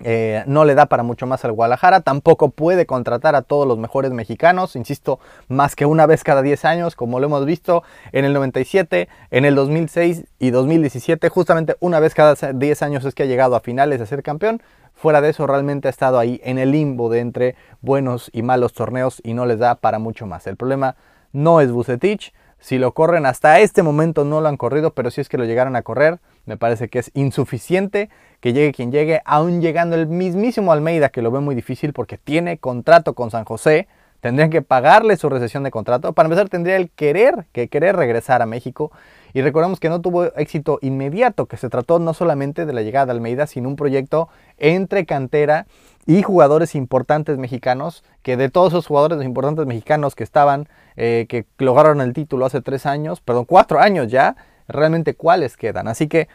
eh, 0.03 0.43
no 0.45 0.63
le 0.63 0.75
da 0.75 0.85
para 0.85 1.03
mucho 1.03 1.25
más 1.25 1.43
al 1.43 1.53
Guadalajara, 1.53 2.01
tampoco 2.01 2.49
puede 2.49 2.85
contratar 2.85 3.35
a 3.35 3.41
todos 3.41 3.67
los 3.67 3.77
mejores 3.77 4.11
mexicanos, 4.11 4.75
insisto, 4.75 5.19
más 5.47 5.75
que 5.75 5.85
una 5.85 6.05
vez 6.05 6.23
cada 6.23 6.41
10 6.41 6.65
años, 6.65 6.95
como 6.95 7.19
lo 7.19 7.25
hemos 7.25 7.45
visto 7.45 7.83
en 8.11 8.25
el 8.25 8.33
97, 8.33 9.09
en 9.31 9.45
el 9.45 9.55
2006 9.55 10.25
y 10.37 10.51
2017, 10.51 11.29
justamente 11.29 11.75
una 11.79 11.99
vez 11.99 12.13
cada 12.13 12.35
10 12.53 12.81
años 12.83 13.05
es 13.05 13.15
que 13.15 13.23
ha 13.23 13.27
llegado 13.27 13.55
a 13.55 13.59
finales 13.59 13.99
de 13.99 14.05
ser 14.05 14.21
campeón. 14.21 14.61
Fuera 14.93 15.21
de 15.21 15.29
eso, 15.29 15.45
realmente 15.45 15.87
ha 15.87 15.91
estado 15.91 16.17
ahí 16.17 16.41
en 16.43 16.57
el 16.57 16.71
limbo 16.71 17.09
de 17.09 17.19
entre 17.19 17.55
buenos 17.81 18.31
y 18.33 18.41
malos 18.41 18.73
torneos 18.73 19.21
y 19.23 19.33
no 19.33 19.45
les 19.45 19.59
da 19.59 19.75
para 19.75 19.99
mucho 19.99 20.25
más. 20.25 20.47
El 20.47 20.57
problema 20.57 20.95
no 21.33 21.61
es 21.61 21.71
Bucetich, 21.71 22.33
si 22.59 22.77
lo 22.79 22.93
corren 22.93 23.25
hasta 23.25 23.59
este 23.59 23.83
momento 23.83 24.25
no 24.25 24.41
lo 24.41 24.47
han 24.47 24.57
corrido, 24.57 24.91
pero 24.91 25.11
si 25.11 25.21
es 25.21 25.29
que 25.29 25.37
lo 25.37 25.45
llegaran 25.45 25.75
a 25.75 25.83
correr, 25.83 26.19
me 26.47 26.57
parece 26.57 26.89
que 26.89 26.99
es 26.99 27.11
insuficiente 27.13 28.09
que 28.39 28.53
llegue 28.53 28.71
quien 28.71 28.91
llegue, 28.91 29.21
aún 29.25 29.61
llegando 29.61 29.95
el 29.95 30.07
mismísimo 30.07 30.71
Almeida, 30.71 31.09
que 31.09 31.21
lo 31.21 31.29
ve 31.29 31.39
muy 31.39 31.55
difícil 31.55 31.93
porque 31.93 32.17
tiene 32.17 32.57
contrato 32.57 33.13
con 33.13 33.31
San 33.31 33.45
José, 33.45 33.87
tendrían 34.21 34.49
que 34.49 34.61
pagarle 34.61 35.17
su 35.17 35.29
recesión 35.29 35.63
de 35.63 35.71
contrato. 35.71 36.13
Para 36.13 36.27
empezar, 36.27 36.49
tendría 36.49 36.77
el 36.77 36.89
querer, 36.89 37.45
que 37.51 37.67
querer 37.67 37.95
regresar 37.95 38.41
a 38.41 38.45
México. 38.45 38.91
Y 39.33 39.41
recordemos 39.41 39.79
que 39.79 39.89
no 39.89 40.01
tuvo 40.01 40.25
éxito 40.35 40.79
inmediato, 40.81 41.45
que 41.45 41.57
se 41.57 41.69
trató 41.69 41.99
no 41.99 42.13
solamente 42.13 42.65
de 42.65 42.73
la 42.73 42.81
llegada 42.81 43.07
de 43.07 43.11
Almeida, 43.11 43.45
sino 43.45 43.69
un 43.69 43.75
proyecto 43.75 44.29
entre 44.57 45.05
cantera 45.05 45.67
y 46.05 46.23
jugadores 46.23 46.73
importantes 46.73 47.37
mexicanos, 47.37 48.03
que 48.23 48.37
de 48.37 48.49
todos 48.49 48.69
esos 48.73 48.87
jugadores 48.87 49.23
importantes 49.25 49.65
mexicanos 49.65 50.15
que 50.15 50.23
estaban, 50.23 50.69
eh, 50.95 51.25
que 51.27 51.45
lograron 51.57 52.01
el 52.01 52.13
título 52.13 52.45
hace 52.45 52.61
tres 52.61 52.85
años, 52.85 53.19
perdón, 53.19 53.45
cuatro 53.45 53.79
años 53.79 54.07
ya, 54.09 54.37
realmente 54.67 55.15
cuáles 55.15 55.57
quedan. 55.57 55.87
Así 55.87 56.07
que 56.07 56.27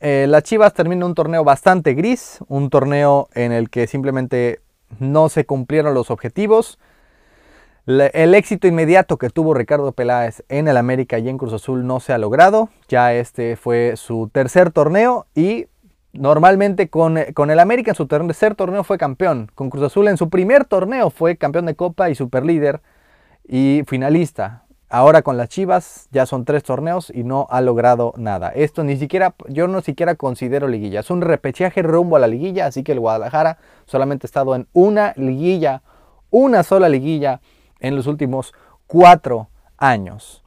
eh, 0.00 0.26
las 0.28 0.42
Chivas 0.42 0.74
termina 0.74 1.06
un 1.06 1.14
torneo 1.14 1.44
bastante 1.44 1.94
gris, 1.94 2.38
un 2.48 2.70
torneo 2.70 3.28
en 3.34 3.52
el 3.52 3.70
que 3.70 3.86
simplemente 3.86 4.60
no 4.98 5.28
se 5.28 5.46
cumplieron 5.46 5.94
los 5.94 6.10
objetivos. 6.10 6.78
el 7.86 8.34
éxito 8.34 8.66
inmediato 8.66 9.16
que 9.16 9.30
tuvo 9.30 9.54
Ricardo 9.54 9.92
Peláez 9.92 10.42
en 10.48 10.66
el 10.68 10.76
América 10.76 11.18
y 11.18 11.28
en 11.28 11.38
Cruz 11.38 11.52
Azul 11.52 11.86
no 11.86 12.00
se 12.00 12.12
ha 12.12 12.18
logrado. 12.18 12.68
Ya 12.88 13.14
este 13.14 13.56
fue 13.56 13.94
su 13.96 14.28
tercer 14.32 14.70
torneo 14.70 15.26
y 15.34 15.66
Normalmente 16.18 16.88
con, 16.88 17.18
con, 17.34 17.50
el 17.50 17.58
América 17.58 17.90
en 17.90 17.94
su 17.94 18.06
tercer 18.06 18.54
torneo 18.54 18.84
fue 18.84 18.98
campeón. 18.98 19.50
Con 19.54 19.70
Cruz 19.70 19.84
Azul 19.84 20.08
en 20.08 20.16
su 20.16 20.30
primer 20.30 20.64
torneo 20.64 21.10
fue 21.10 21.36
campeón 21.36 21.66
de 21.66 21.76
Copa 21.76 22.10
y 22.10 22.14
superlíder 22.14 22.80
y 23.46 23.82
finalista. 23.86 24.65
Ahora 24.88 25.22
con 25.22 25.36
las 25.36 25.48
Chivas 25.48 26.08
ya 26.12 26.26
son 26.26 26.44
tres 26.44 26.62
torneos 26.62 27.10
y 27.10 27.24
no 27.24 27.48
ha 27.50 27.60
logrado 27.60 28.14
nada. 28.16 28.50
Esto 28.50 28.84
ni 28.84 28.96
siquiera, 28.96 29.34
yo 29.48 29.66
no 29.66 29.80
siquiera 29.80 30.14
considero 30.14 30.68
liguilla. 30.68 31.00
Es 31.00 31.10
un 31.10 31.22
repechaje 31.22 31.82
rumbo 31.82 32.16
a 32.16 32.20
la 32.20 32.28
liguilla, 32.28 32.66
así 32.66 32.84
que 32.84 32.92
el 32.92 33.00
Guadalajara 33.00 33.58
solamente 33.86 34.26
ha 34.26 34.28
estado 34.28 34.54
en 34.54 34.68
una 34.72 35.12
liguilla, 35.16 35.82
una 36.30 36.62
sola 36.62 36.88
liguilla 36.88 37.40
en 37.80 37.96
los 37.96 38.06
últimos 38.06 38.54
cuatro 38.86 39.48
años. 39.76 40.44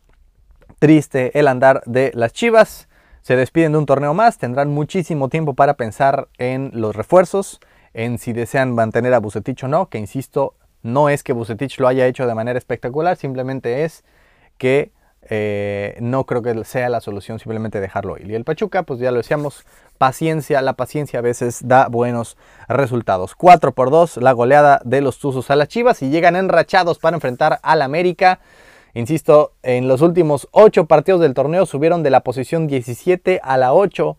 Triste 0.79 1.37
el 1.37 1.49
andar 1.49 1.83
de 1.85 2.11
las 2.15 2.31
Chivas 2.31 2.87
se 3.21 3.35
despiden 3.35 3.73
de 3.73 3.77
un 3.77 3.85
torneo 3.85 4.13
más, 4.13 4.37
tendrán 4.37 4.69
muchísimo 4.69 5.27
tiempo 5.27 5.53
para 5.53 5.73
pensar 5.73 6.29
en 6.37 6.71
los 6.73 6.95
refuerzos, 6.95 7.59
en 7.93 8.17
si 8.17 8.31
desean 8.31 8.73
mantener 8.73 9.13
a 9.13 9.19
Bucetich 9.19 9.65
o 9.65 9.67
no, 9.67 9.89
que 9.89 9.97
insisto, 9.97 10.55
no 10.81 11.09
es 11.09 11.23
que 11.23 11.33
Bucetich 11.33 11.79
lo 11.79 11.89
haya 11.89 12.07
hecho 12.07 12.25
de 12.25 12.35
manera 12.35 12.57
espectacular, 12.57 13.17
simplemente 13.17 13.83
es 13.83 14.05
que 14.59 14.91
eh, 15.31 15.95
no 15.99 16.25
creo 16.25 16.41
que 16.41 16.63
sea 16.63 16.89
la 16.89 17.01
solución 17.01 17.39
simplemente 17.39 17.79
dejarlo 17.79 18.17
ir. 18.17 18.29
Y 18.29 18.35
el 18.35 18.43
Pachuca, 18.43 18.83
pues 18.83 18.99
ya 18.99 19.11
lo 19.11 19.17
decíamos, 19.17 19.65
paciencia, 19.97 20.61
la 20.61 20.73
paciencia 20.73 21.19
a 21.19 21.21
veces 21.21 21.67
da 21.67 21.87
buenos 21.87 22.37
resultados. 22.67 23.35
4 23.35 23.73
por 23.73 23.91
2, 23.91 24.17
la 24.17 24.31
goleada 24.31 24.81
de 24.85 25.01
los 25.01 25.19
Tuzos 25.19 25.49
a 25.49 25.55
las 25.55 25.67
Chivas 25.67 26.01
y 26.01 26.09
llegan 26.09 26.35
enrachados 26.35 26.99
para 26.99 27.15
enfrentar 27.15 27.59
al 27.63 27.81
América. 27.81 28.39
Insisto, 28.93 29.53
en 29.61 29.87
los 29.87 30.01
últimos 30.01 30.47
8 30.51 30.85
partidos 30.85 31.21
del 31.21 31.33
torneo 31.33 31.65
subieron 31.65 32.01
de 32.01 32.09
la 32.09 32.21
posición 32.21 32.67
17 32.67 33.39
a 33.43 33.57
la 33.57 33.73
8 33.73 34.17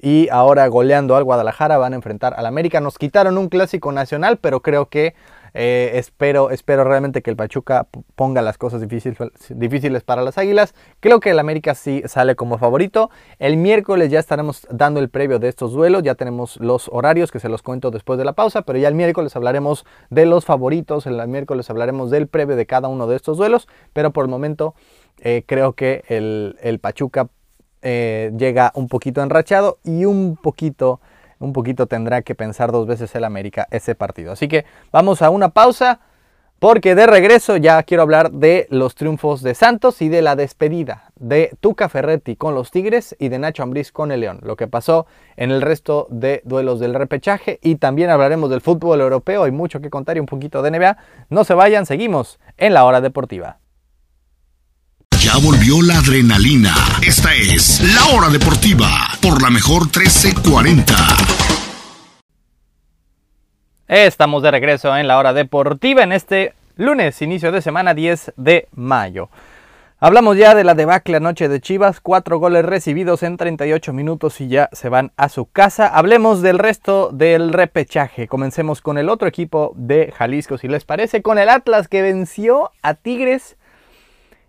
y 0.00 0.28
ahora 0.30 0.66
goleando 0.68 1.16
al 1.16 1.24
Guadalajara 1.24 1.78
van 1.78 1.92
a 1.92 1.96
enfrentar 1.96 2.34
al 2.36 2.46
América. 2.46 2.80
Nos 2.80 2.98
quitaron 2.98 3.36
un 3.36 3.48
clásico 3.48 3.92
nacional, 3.92 4.38
pero 4.38 4.62
creo 4.62 4.88
que 4.88 5.14
eh, 5.58 5.92
espero, 5.94 6.50
espero 6.50 6.84
realmente 6.84 7.22
que 7.22 7.30
el 7.30 7.36
Pachuca 7.36 7.86
ponga 8.14 8.42
las 8.42 8.58
cosas 8.58 8.86
difíciles, 8.86 10.04
para 10.04 10.20
las 10.20 10.36
Águilas. 10.36 10.74
Creo 11.00 11.18
que 11.18 11.30
el 11.30 11.38
América 11.38 11.74
sí 11.74 12.02
sale 12.04 12.36
como 12.36 12.58
favorito. 12.58 13.10
El 13.38 13.56
miércoles 13.56 14.10
ya 14.10 14.20
estaremos 14.20 14.66
dando 14.70 15.00
el 15.00 15.08
previo 15.08 15.38
de 15.38 15.48
estos 15.48 15.72
duelos. 15.72 16.02
Ya 16.02 16.14
tenemos 16.14 16.58
los 16.58 16.90
horarios 16.92 17.32
que 17.32 17.40
se 17.40 17.48
los 17.48 17.62
cuento 17.62 17.90
después 17.90 18.18
de 18.18 18.26
la 18.26 18.34
pausa. 18.34 18.62
Pero 18.62 18.78
ya 18.78 18.88
el 18.88 18.94
miércoles 18.94 19.34
hablaremos 19.34 19.86
de 20.10 20.26
los 20.26 20.44
favoritos. 20.44 21.06
El 21.06 21.26
miércoles 21.26 21.70
hablaremos 21.70 22.10
del 22.10 22.26
previo 22.26 22.54
de 22.54 22.66
cada 22.66 22.88
uno 22.88 23.06
de 23.06 23.16
estos 23.16 23.38
duelos. 23.38 23.66
Pero 23.94 24.12
por 24.12 24.26
el 24.26 24.30
momento 24.30 24.74
eh, 25.20 25.42
creo 25.46 25.72
que 25.72 26.04
el, 26.08 26.78
Pachuca 26.80 27.28
eh, 27.80 28.30
llega 28.36 28.72
un 28.74 28.88
poquito 28.88 29.22
enrachado 29.22 29.78
y 29.84 30.04
un 30.04 30.36
poquito 30.36 31.00
un 31.38 31.52
poquito 31.52 31.86
tendrá 31.86 32.22
que 32.22 32.34
pensar 32.34 32.72
dos 32.72 32.86
veces 32.86 33.14
el 33.14 33.24
América 33.24 33.66
ese 33.70 33.94
partido. 33.94 34.32
Así 34.32 34.48
que 34.48 34.64
vamos 34.92 35.22
a 35.22 35.30
una 35.30 35.50
pausa 35.50 36.00
porque 36.58 36.94
de 36.94 37.06
regreso 37.06 37.58
ya 37.58 37.82
quiero 37.82 38.02
hablar 38.02 38.32
de 38.32 38.66
los 38.70 38.94
triunfos 38.94 39.42
de 39.42 39.54
Santos 39.54 40.00
y 40.00 40.08
de 40.08 40.22
la 40.22 40.36
despedida 40.36 41.10
de 41.16 41.54
Tuca 41.60 41.90
Ferretti 41.90 42.34
con 42.34 42.54
los 42.54 42.70
Tigres 42.70 43.14
y 43.18 43.28
de 43.28 43.38
Nacho 43.38 43.62
Ambriz 43.62 43.92
con 43.92 44.10
el 44.10 44.20
León. 44.20 44.40
Lo 44.42 44.56
que 44.56 44.66
pasó 44.66 45.06
en 45.36 45.50
el 45.50 45.60
resto 45.60 46.06
de 46.10 46.40
duelos 46.44 46.80
del 46.80 46.94
repechaje 46.94 47.58
y 47.62 47.76
también 47.76 48.08
hablaremos 48.08 48.48
del 48.48 48.62
fútbol 48.62 49.02
europeo. 49.02 49.44
Hay 49.44 49.52
mucho 49.52 49.80
que 49.80 49.90
contar 49.90 50.16
y 50.16 50.20
un 50.20 50.26
poquito 50.26 50.62
de 50.62 50.70
NBA. 50.70 50.96
No 51.28 51.44
se 51.44 51.52
vayan, 51.52 51.84
seguimos 51.84 52.40
en 52.56 52.72
la 52.72 52.84
hora 52.84 53.02
deportiva. 53.02 53.58
Ya 55.26 55.38
volvió 55.42 55.82
la 55.82 55.98
adrenalina. 55.98 56.72
Esta 57.04 57.34
es 57.34 57.80
La 57.94 58.16
Hora 58.16 58.28
Deportiva 58.28 59.08
por 59.20 59.42
la 59.42 59.50
mejor 59.50 59.82
1340. 59.82 60.94
Estamos 63.88 64.42
de 64.42 64.50
regreso 64.50 64.96
en 64.96 65.08
La 65.08 65.18
Hora 65.18 65.32
Deportiva 65.32 66.02
en 66.02 66.12
este 66.12 66.54
lunes, 66.76 67.20
inicio 67.22 67.50
de 67.50 67.60
semana 67.60 67.92
10 67.94 68.34
de 68.36 68.68
mayo. 68.74 69.28
Hablamos 69.98 70.36
ya 70.36 70.54
de 70.54 70.62
la 70.62 70.74
debacle 70.74 71.16
anoche 71.16 71.48
de 71.48 71.60
Chivas, 71.60 72.00
cuatro 72.00 72.38
goles 72.38 72.64
recibidos 72.64 73.22
en 73.22 73.36
38 73.36 73.92
minutos 73.92 74.40
y 74.40 74.48
ya 74.48 74.68
se 74.72 74.88
van 74.88 75.10
a 75.16 75.28
su 75.28 75.46
casa. 75.46 75.88
Hablemos 75.88 76.42
del 76.42 76.58
resto 76.58 77.10
del 77.12 77.52
repechaje. 77.52 78.28
Comencemos 78.28 78.82
con 78.82 78.98
el 78.98 79.08
otro 79.08 79.26
equipo 79.26 79.72
de 79.74 80.12
Jalisco, 80.16 80.58
si 80.58 80.68
les 80.68 80.84
parece, 80.84 81.22
con 81.22 81.38
el 81.38 81.48
Atlas 81.48 81.88
que 81.88 82.02
venció 82.02 82.72
a 82.82 82.94
Tigres 82.94 83.56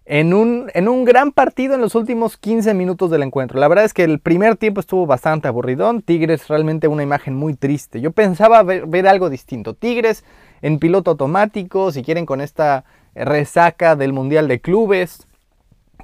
en 0.09 0.33
un, 0.33 0.71
en 0.73 0.87
un 0.87 1.03
gran 1.03 1.33
partido 1.33 1.75
en 1.75 1.81
los 1.81 1.93
últimos 1.93 2.37
15 2.37 2.73
minutos 2.73 3.11
del 3.11 3.23
encuentro. 3.23 3.59
La 3.59 3.67
verdad 3.67 3.83
es 3.83 3.93
que 3.93 4.05
el 4.05 4.19
primer 4.19 4.55
tiempo 4.55 4.79
estuvo 4.79 5.05
bastante 5.05 5.49
aburridón. 5.49 6.01
Tigres 6.01 6.47
realmente 6.47 6.87
una 6.87 7.03
imagen 7.03 7.35
muy 7.35 7.55
triste. 7.55 7.99
Yo 7.99 8.11
pensaba 8.11 8.63
ver, 8.63 9.07
algo 9.07 9.29
distinto. 9.29 9.73
Tigres 9.73 10.23
en 10.61 10.79
piloto 10.79 11.11
automático, 11.11 11.91
si 11.91 12.03
quieren 12.03 12.25
con 12.25 12.39
esta 12.39 12.85
resaca 13.15 13.97
del 13.97 14.13
Mundial 14.13 14.47
de 14.47 14.61
Clubes, 14.61 15.27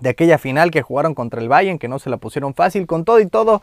de 0.01 0.09
aquella 0.09 0.37
final 0.37 0.69
que 0.69 0.81
jugaron 0.81 1.15
contra 1.15 1.39
el 1.39 1.47
Bayern, 1.47 1.79
que 1.79 1.87
no 1.87 1.97
se 1.97 2.09
la 2.09 2.17
pusieron 2.17 2.53
fácil, 2.53 2.87
con 2.87 3.05
todo 3.05 3.21
y 3.21 3.27
todo. 3.27 3.61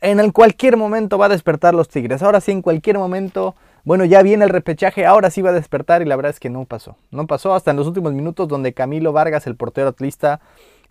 En 0.00 0.30
cualquier 0.30 0.78
momento 0.78 1.18
va 1.18 1.26
a 1.26 1.30
despertar 1.30 1.74
los 1.74 1.90
Tigres. 1.90 2.22
Ahora 2.22 2.40
sí, 2.40 2.52
en 2.52 2.62
cualquier 2.62 2.96
momento 2.96 3.54
bueno, 3.88 4.04
ya 4.04 4.22
viene 4.22 4.44
el 4.44 4.50
repechaje, 4.50 5.06
ahora 5.06 5.30
sí 5.30 5.40
va 5.40 5.48
a 5.48 5.54
despertar 5.54 6.02
y 6.02 6.04
la 6.04 6.14
verdad 6.14 6.28
es 6.28 6.40
que 6.40 6.50
no 6.50 6.66
pasó. 6.66 6.96
No 7.10 7.26
pasó 7.26 7.54
hasta 7.54 7.70
en 7.70 7.78
los 7.78 7.86
últimos 7.86 8.12
minutos 8.12 8.46
donde 8.46 8.74
Camilo 8.74 9.14
Vargas, 9.14 9.46
el 9.46 9.56
portero 9.56 9.88
atlista, 9.88 10.42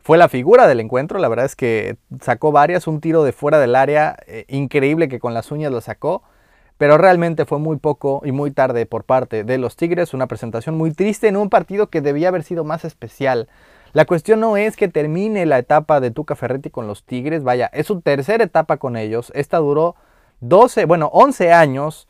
fue 0.02 0.18
la 0.18 0.30
figura 0.30 0.66
del 0.66 0.80
encuentro. 0.80 1.20
La 1.20 1.28
verdad 1.28 1.46
es 1.46 1.56
que 1.56 1.98
sacó 2.22 2.52
varias, 2.52 2.88
un 2.88 3.00
tiro 3.00 3.24
de 3.24 3.34
fuera 3.34 3.60
del 3.60 3.76
área, 3.76 4.18
eh, 4.26 4.46
increíble 4.48 5.10
que 5.10 5.20
con 5.20 5.36
las 5.36 5.52
uñas 5.52 5.72
lo 5.72 5.80
sacó. 5.80 6.24
Pero 6.80 6.98
realmente 6.98 7.46
fue 7.46 7.60
muy 7.60 7.78
poco 7.78 8.24
y 8.26 8.32
muy 8.32 8.50
tarde 8.50 8.88
por 8.88 9.04
parte 9.04 9.44
de 9.44 9.60
los 9.60 9.76
Tigres, 9.76 10.16
una 10.16 10.26
presentación 10.26 10.76
muy 10.76 10.90
triste 10.90 11.28
en 11.28 11.38
un 11.38 11.52
partido 11.52 11.92
que 11.92 12.02
debía 12.02 12.30
haber 12.30 12.42
sido 12.42 12.64
más 12.64 12.84
especial. 12.84 13.48
La 13.94 14.06
cuestión 14.06 14.40
no 14.40 14.58
es 14.58 14.76
que 14.76 14.88
termine 14.88 15.46
la 15.46 15.60
etapa 15.60 16.00
de 16.00 16.10
Tuca 16.10 16.36
Ferretti 16.36 16.72
con 16.72 16.88
los 16.88 17.04
Tigres, 17.04 17.44
vaya, 17.44 17.70
es 17.74 17.86
su 17.86 18.02
tercera 18.02 18.44
etapa 18.44 18.78
con 18.78 18.98
ellos. 18.98 19.32
Esta 19.36 19.60
duró 19.60 19.96
12, 20.40 20.86
bueno, 20.86 21.12
11 21.14 21.54
años 21.54 22.08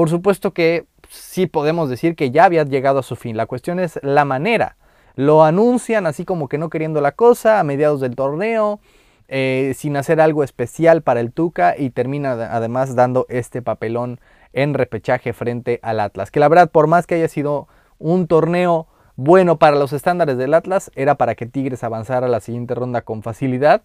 por 0.00 0.08
supuesto 0.08 0.54
que 0.54 0.86
sí 1.10 1.46
podemos 1.46 1.90
decir 1.90 2.16
que 2.16 2.30
ya 2.30 2.46
había 2.46 2.64
llegado 2.64 3.00
a 3.00 3.02
su 3.02 3.16
fin. 3.16 3.36
La 3.36 3.44
cuestión 3.44 3.78
es 3.78 4.00
la 4.02 4.24
manera. 4.24 4.78
Lo 5.14 5.44
anuncian 5.44 6.06
así 6.06 6.24
como 6.24 6.48
que 6.48 6.56
no 6.56 6.70
queriendo 6.70 7.02
la 7.02 7.12
cosa 7.12 7.60
a 7.60 7.64
mediados 7.64 8.00
del 8.00 8.16
torneo, 8.16 8.80
eh, 9.28 9.74
sin 9.76 9.98
hacer 9.98 10.22
algo 10.22 10.42
especial 10.42 11.02
para 11.02 11.20
el 11.20 11.32
Tuca 11.32 11.74
y 11.76 11.90
termina 11.90 12.32
además 12.50 12.94
dando 12.94 13.26
este 13.28 13.60
papelón 13.60 14.20
en 14.54 14.72
repechaje 14.72 15.34
frente 15.34 15.80
al 15.82 16.00
Atlas. 16.00 16.30
Que 16.30 16.40
la 16.40 16.48
verdad, 16.48 16.70
por 16.70 16.86
más 16.86 17.06
que 17.06 17.16
haya 17.16 17.28
sido 17.28 17.68
un 17.98 18.26
torneo 18.26 18.86
bueno 19.16 19.58
para 19.58 19.76
los 19.76 19.92
estándares 19.92 20.38
del 20.38 20.54
Atlas, 20.54 20.90
era 20.94 21.16
para 21.16 21.34
que 21.34 21.44
Tigres 21.44 21.84
avanzara 21.84 22.24
a 22.24 22.30
la 22.30 22.40
siguiente 22.40 22.74
ronda 22.74 23.02
con 23.02 23.22
facilidad. 23.22 23.82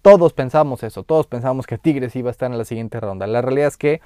Todos 0.00 0.32
pensábamos 0.32 0.82
eso, 0.82 1.02
todos 1.02 1.26
pensábamos 1.26 1.66
que 1.66 1.76
Tigres 1.76 2.16
iba 2.16 2.30
a 2.30 2.32
estar 2.32 2.50
en 2.50 2.56
la 2.56 2.64
siguiente 2.64 3.00
ronda. 3.00 3.26
La 3.26 3.42
realidad 3.42 3.68
es 3.68 3.76
que 3.76 4.00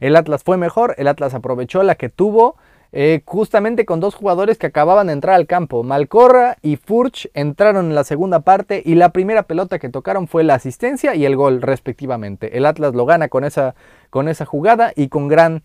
el 0.00 0.16
Atlas 0.16 0.42
fue 0.42 0.56
mejor, 0.56 0.94
el 0.96 1.08
Atlas 1.08 1.34
aprovechó 1.34 1.82
la 1.82 1.96
que 1.96 2.08
tuvo 2.08 2.56
eh, 2.96 3.22
justamente 3.26 3.84
con 3.84 4.00
dos 4.00 4.14
jugadores 4.14 4.56
que 4.56 4.68
acababan 4.68 5.08
de 5.08 5.12
entrar 5.12 5.34
al 5.34 5.46
campo. 5.46 5.82
Malcorra 5.82 6.56
y 6.62 6.76
Furch 6.76 7.28
entraron 7.34 7.86
en 7.86 7.94
la 7.94 8.04
segunda 8.04 8.40
parte 8.40 8.82
y 8.82 8.94
la 8.94 9.10
primera 9.10 9.42
pelota 9.42 9.78
que 9.78 9.90
tocaron 9.90 10.26
fue 10.26 10.42
la 10.42 10.54
asistencia 10.54 11.14
y 11.14 11.26
el 11.26 11.36
gol 11.36 11.60
respectivamente. 11.60 12.56
El 12.56 12.64
Atlas 12.64 12.94
lo 12.94 13.04
gana 13.04 13.28
con 13.28 13.44
esa, 13.44 13.74
con 14.08 14.28
esa 14.28 14.46
jugada 14.46 14.92
y 14.96 15.08
con 15.08 15.28
gran 15.28 15.64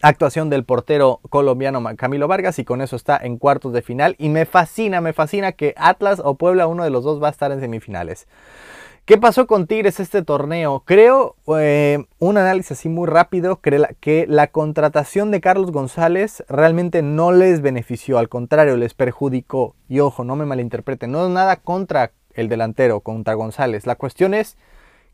actuación 0.00 0.50
del 0.50 0.64
portero 0.64 1.20
colombiano 1.28 1.82
Camilo 1.96 2.28
Vargas 2.28 2.58
y 2.58 2.64
con 2.64 2.80
eso 2.80 2.96
está 2.96 3.18
en 3.18 3.36
cuartos 3.36 3.72
de 3.72 3.82
final 3.82 4.16
y 4.18 4.28
me 4.28 4.46
fascina, 4.46 5.00
me 5.00 5.12
fascina 5.12 5.52
que 5.52 5.74
Atlas 5.76 6.20
o 6.24 6.34
Puebla, 6.34 6.66
uno 6.66 6.84
de 6.84 6.90
los 6.90 7.04
dos 7.04 7.22
va 7.22 7.28
a 7.28 7.30
estar 7.30 7.52
en 7.52 7.60
semifinales. 7.60 8.26
¿Qué 9.04 9.18
pasó 9.18 9.46
con 9.46 9.66
Tigres 9.66 9.98
este 9.98 10.22
torneo? 10.22 10.84
Creo, 10.86 11.34
eh, 11.58 12.04
un 12.20 12.38
análisis 12.38 12.72
así 12.72 12.88
muy 12.88 13.08
rápido, 13.08 13.60
que 13.60 14.26
la 14.28 14.46
contratación 14.46 15.32
de 15.32 15.40
Carlos 15.40 15.72
González 15.72 16.44
realmente 16.48 17.02
no 17.02 17.32
les 17.32 17.60
benefició, 17.60 18.18
al 18.18 18.28
contrario, 18.28 18.76
les 18.76 18.94
perjudicó. 18.94 19.74
Y 19.88 19.98
ojo, 19.98 20.22
no 20.22 20.36
me 20.36 20.44
malinterpreten, 20.44 21.10
no 21.10 21.24
es 21.24 21.30
nada 21.30 21.56
contra 21.56 22.12
el 22.34 22.48
delantero, 22.48 23.00
contra 23.00 23.34
González. 23.34 23.84
La 23.84 23.96
cuestión 23.96 24.32
es 24.32 24.56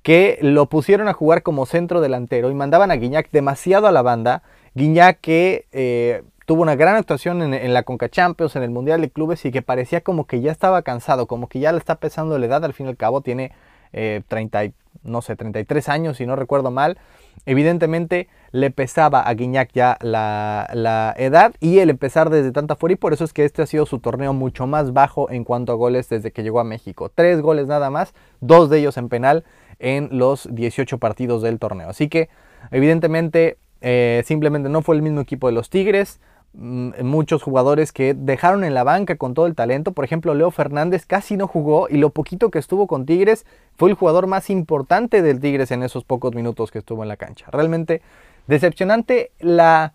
que 0.03 0.39
lo 0.43 0.67
pusieron 0.67 1.09
a 1.09 1.15
jugar 1.15 1.43
como 1.43 1.65
centro 1.65 2.01
delantero 2.01 2.51
y 2.51 2.55
mandaban 2.55 2.91
a 2.91 2.97
Guiñac 2.97 3.31
demasiado 3.31 3.87
a 3.87 3.93
la 3.93 4.03
banda. 4.03 4.43
Guiñac 4.77 5.21
que 5.23 5.67
eh, 5.73 6.23
tuvo 6.45 6.61
una 6.63 6.77
gran 6.77 6.97
actuación 6.97 7.43
en, 7.55 7.75
la 7.75 7.83
Conca 7.83 8.11
Champions, 8.11 8.57
en 8.57 8.63
el 8.63 8.71
Mundial 8.71 9.01
de 9.01 9.11
Clubes 9.11 9.45
y 9.47 9.51
que 9.51 9.63
parecía 9.63 10.03
como 10.03 10.27
que 10.27 10.43
ya 10.43 10.53
estaba 10.53 10.83
cansado, 10.83 11.27
como 11.27 11.49
que 11.49 11.61
ya 11.61 11.73
le 11.73 11.79
está 11.79 11.97
pesando 11.97 12.39
la 12.39 12.45
edad, 12.45 12.63
al 12.63 12.75
fin 12.75 12.87
y 12.87 12.91
al 12.91 12.97
cabo 12.99 13.23
tiene 13.23 13.53
30, 13.93 14.65
eh, 14.65 14.73
no 15.03 15.23
sé, 15.23 15.35
33 15.35 15.89
años, 15.89 16.19
si 16.19 16.27
no 16.27 16.37
recuerdo 16.37 16.71
mal. 16.71 16.99
Evidentemente 17.47 18.29
le 18.53 18.71
pesaba 18.71 19.23
a 19.23 19.33
Guiñac 19.33 19.71
ya 19.73 19.97
la, 20.03 21.15
edad 21.17 21.55
y 21.59 21.79
el 21.79 21.89
empezar 21.89 22.29
desde 22.29 22.53
tanta 22.53 22.77
fuera 22.77 22.93
y 22.93 22.97
por 22.97 23.15
eso 23.15 23.25
es 23.25 23.33
que 23.33 23.47
este 23.47 23.63
ha 23.63 23.67
sido 23.67 23.87
su 23.87 24.01
torneo 24.01 24.35
mucho 24.35 24.67
más 24.67 24.93
bajo 24.93 25.31
en 25.31 25.45
cuanto 25.45 25.73
a 25.73 25.77
goles 25.77 26.11
desde 26.11 26.33
que 26.33 26.43
llegó 26.43 26.61
a 26.61 26.65
México. 26.65 27.11
Tres 27.15 27.41
goles 27.41 27.67
nada 27.67 27.89
más, 27.89 28.13
dos 28.41 28.69
de 28.69 28.81
ellos 28.81 28.99
en 28.99 29.09
penal 29.09 29.45
en 29.79 30.11
los 30.13 30.55
18 30.55 30.99
partidos 30.99 31.41
del 31.41 31.59
torneo. 31.59 31.89
Así 31.89 32.09
que 32.09 32.29
evidentemente 32.71 33.57
eh, 33.81 34.23
simplemente 34.25 34.69
no 34.69 34.83
fue 34.83 34.97
el 34.97 35.03
mismo 35.03 35.21
equipo 35.21 35.47
de 35.47 35.53
los 35.53 35.71
Tigres. 35.71 36.21
Mm, 36.59 37.03
muchos 37.03 37.43
jugadores 37.43 37.93
que 37.93 38.15
dejaron 38.15 38.65
en 38.65 38.73
la 38.73 38.83
banca 38.83 39.17
con 39.17 39.35
todo 39.35 39.47
el 39.47 39.55
talento. 39.55 39.93
Por 39.93 40.05
ejemplo, 40.05 40.35
Leo 40.35 40.51
Fernández 40.51 41.05
casi 41.07 41.37
no 41.37 41.47
jugó 41.47 41.89
y 41.91 41.99
lo 41.99 42.11
poquito 42.11 42.51
que 42.51 42.59
estuvo 42.59 42.87
con 42.87 43.05
Tigres 43.05 43.45
fue 43.77 43.91
el 43.91 43.95
jugador 43.95 44.27
más 44.27 44.49
importante 44.49 45.21
del 45.21 45.41
Tigres 45.41 45.71
en 45.71 45.83
esos 45.83 46.05
pocos 46.05 46.35
minutos 46.35 46.71
que 46.71 46.79
estuvo 46.79 47.03
en 47.03 47.09
la 47.09 47.17
cancha. 47.17 47.47
Realmente 47.51 48.01
decepcionante 48.47 49.33
la, 49.39 49.93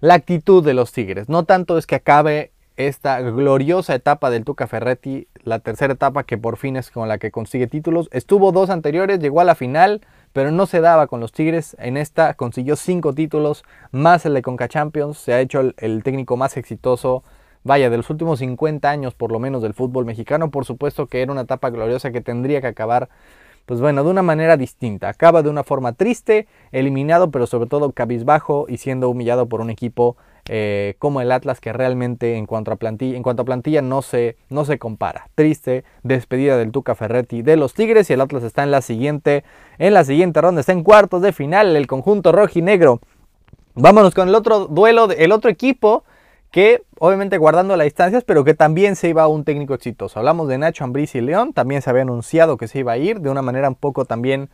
la 0.00 0.14
actitud 0.14 0.62
de 0.62 0.74
los 0.74 0.92
Tigres. 0.92 1.28
No 1.30 1.44
tanto 1.44 1.78
es 1.78 1.86
que 1.86 1.94
acabe 1.94 2.52
esta 2.76 3.20
gloriosa 3.22 3.94
etapa 3.94 4.28
del 4.28 4.44
Tuca 4.44 4.66
Ferretti, 4.66 5.28
la 5.44 5.60
tercera 5.60 5.94
etapa 5.94 6.24
que 6.24 6.36
por 6.36 6.58
fin 6.58 6.76
es 6.76 6.90
con 6.90 7.08
la 7.08 7.16
que 7.16 7.30
consigue 7.30 7.66
títulos. 7.66 8.08
Estuvo 8.12 8.52
dos 8.52 8.68
anteriores, 8.68 9.18
llegó 9.18 9.40
a 9.40 9.44
la 9.44 9.54
final, 9.54 10.02
pero 10.36 10.50
no 10.50 10.66
se 10.66 10.82
daba 10.82 11.06
con 11.06 11.18
los 11.18 11.32
Tigres. 11.32 11.78
En 11.80 11.96
esta 11.96 12.34
consiguió 12.34 12.76
cinco 12.76 13.14
títulos, 13.14 13.64
más 13.90 14.26
el 14.26 14.34
de 14.34 14.42
Conca 14.42 14.68
Champions. 14.68 15.16
Se 15.16 15.32
ha 15.32 15.40
hecho 15.40 15.72
el, 15.78 16.02
técnico 16.02 16.36
más 16.36 16.58
exitoso, 16.58 17.24
vaya, 17.64 17.88
de 17.88 17.96
los 17.96 18.10
últimos 18.10 18.40
50 18.40 18.90
años 18.90 19.14
por 19.14 19.32
lo 19.32 19.38
menos 19.38 19.62
del 19.62 19.72
fútbol 19.72 20.04
mexicano. 20.04 20.50
Por 20.50 20.66
supuesto 20.66 21.06
que 21.06 21.22
era 21.22 21.32
una 21.32 21.40
etapa 21.40 21.70
gloriosa 21.70 22.12
que 22.12 22.20
tendría 22.20 22.60
que 22.60 22.66
acabar, 22.66 23.08
pues 23.64 23.80
bueno, 23.80 24.04
de 24.04 24.10
una 24.10 24.20
manera 24.20 24.58
distinta. 24.58 25.08
Acaba 25.08 25.42
de 25.42 25.48
una 25.48 25.64
forma 25.64 25.94
triste, 25.94 26.46
eliminado, 26.70 27.30
pero 27.30 27.46
sobre 27.46 27.70
todo 27.70 27.92
cabizbajo 27.92 28.66
y 28.68 28.76
siendo 28.76 29.08
humillado 29.08 29.48
por 29.48 29.62
un 29.62 29.70
equipo 29.70 30.18
eh, 30.48 30.94
como 30.98 31.20
el 31.20 31.32
Atlas 31.32 31.60
que 31.60 31.72
realmente 31.72 32.36
en 32.36 32.46
cuanto 32.46 32.72
a 32.72 32.76
plantilla, 32.76 33.82
no, 33.82 34.02
se, 34.02 34.36
no 34.48 34.64
se 34.64 34.78
compara. 34.78 35.28
Triste 35.34 35.84
despedida 36.02 36.56
del 36.56 36.72
Tuca 36.72 36.94
Ferretti 36.94 37.42
de 37.42 37.56
los 37.56 37.74
Tigres 37.74 38.08
y 38.10 38.12
el 38.12 38.20
Atlas 38.20 38.42
está 38.42 38.62
en 38.62 38.70
la 38.70 38.82
siguiente, 38.82 39.44
en 39.78 39.94
la 39.94 40.04
siguiente 40.04 40.40
ronda, 40.40 40.60
está 40.60 40.72
en 40.72 40.84
cuartos 40.84 41.22
de 41.22 41.32
final 41.32 41.74
el 41.74 41.86
conjunto 41.86 42.32
rojinegro. 42.32 43.00
Vámonos 43.74 44.14
con 44.14 44.28
el 44.28 44.34
otro 44.34 44.66
duelo, 44.66 45.10
el 45.10 45.32
otro 45.32 45.50
equipo 45.50 46.04
que 46.50 46.84
obviamente 46.98 47.36
guardando 47.38 47.76
las 47.76 47.84
distancias, 47.84 48.24
pero 48.24 48.44
que 48.44 48.54
también 48.54 48.96
se 48.96 49.08
iba 49.08 49.22
a 49.22 49.28
un 49.28 49.44
técnico 49.44 49.74
exitoso. 49.74 50.18
Hablamos 50.18 50.48
de 50.48 50.58
Nacho 50.58 50.84
Ambriz 50.84 51.14
y 51.14 51.20
León, 51.20 51.52
también 51.52 51.82
se 51.82 51.90
había 51.90 52.02
anunciado 52.02 52.56
que 52.56 52.68
se 52.68 52.78
iba 52.78 52.92
a 52.92 52.98
ir 52.98 53.20
de 53.20 53.30
una 53.30 53.42
manera 53.42 53.68
un 53.68 53.74
poco 53.74 54.04
también 54.04 54.48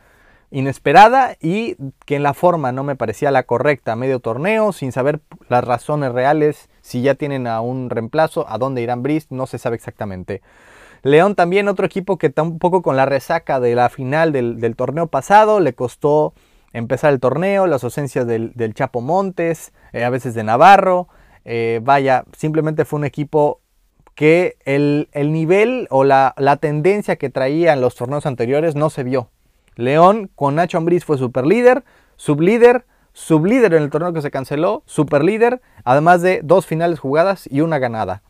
inesperada 0.53 1.35
y 1.41 1.75
que 2.05 2.15
en 2.15 2.23
la 2.23 2.35
forma 2.35 2.71
no 2.71 2.83
me 2.83 2.95
parecía 2.95 3.31
la 3.31 3.43
correcta 3.43 3.95
medio 3.95 4.19
torneo, 4.19 4.71
sin 4.71 4.91
saber 4.91 5.19
las 5.49 5.63
razones 5.63 6.11
reales, 6.11 6.69
si 6.81 7.01
ya 7.01 7.15
tienen 7.15 7.47
a 7.47 7.59
un 7.59 7.89
reemplazo, 7.89 8.47
a 8.47 8.59
dónde 8.59 8.83
irán 8.83 9.01
Brice, 9.01 9.27
no 9.31 9.47
se 9.47 9.57
sabe 9.57 9.75
exactamente. 9.75 10.43
León 11.01 11.33
también 11.33 11.67
otro 11.67 11.87
equipo 11.87 12.19
que 12.19 12.27
está 12.27 12.43
un 12.43 12.59
poco 12.59 12.83
con 12.83 12.95
la 12.95 13.07
resaca 13.07 13.59
de 13.59 13.73
la 13.73 13.89
final 13.89 14.31
del, 14.31 14.75
torneo 14.75 15.07
pasado, 15.07 15.59
le 15.59 15.73
costó 15.73 16.33
empezar 16.71 17.11
el 17.11 17.19
torneo, 17.19 17.65
las 17.65 17.83
ausencias 17.83 18.27
del, 18.27 18.73
Chapo 18.75 19.01
Montes, 19.01 19.73
eh, 19.91 20.03
a 20.03 20.11
veces 20.11 20.35
de 20.35 20.43
Navarro, 20.43 21.07
eh, 21.45 21.81
vaya, 21.83 22.25
simplemente 22.37 22.85
fue 22.85 22.99
un 22.99 23.05
equipo 23.05 23.59
que 24.13 24.57
el, 24.65 25.09
nivel 25.15 25.87
o 25.89 26.03
la, 26.03 26.35
la 26.37 26.57
tendencia 26.57 27.15
que 27.15 27.31
traía 27.31 27.73
en 27.73 27.81
los 27.81 27.95
torneos 27.95 28.27
anteriores 28.27 28.75
no 28.75 28.91
se 28.91 29.03
vio. 29.03 29.32
León 29.75 30.29
con 30.35 30.55
Nacho 30.55 30.77
Ambriz 30.77 31.05
fue 31.05 31.17
superlíder, 31.17 31.83
sublíder, 32.15 32.85
sublíder 33.13 33.73
en 33.73 33.83
el 33.83 33.89
torneo 33.89 34.13
que 34.13 34.21
se 34.21 34.31
canceló, 34.31 34.83
superlíder, 34.85 35.61
además 35.83 36.21
de 36.21 36.41
dos 36.43 36.65
finales 36.65 36.99
jugadas 36.99 37.47
y 37.49 37.61
una 37.61 37.79
ganada. 37.79 38.21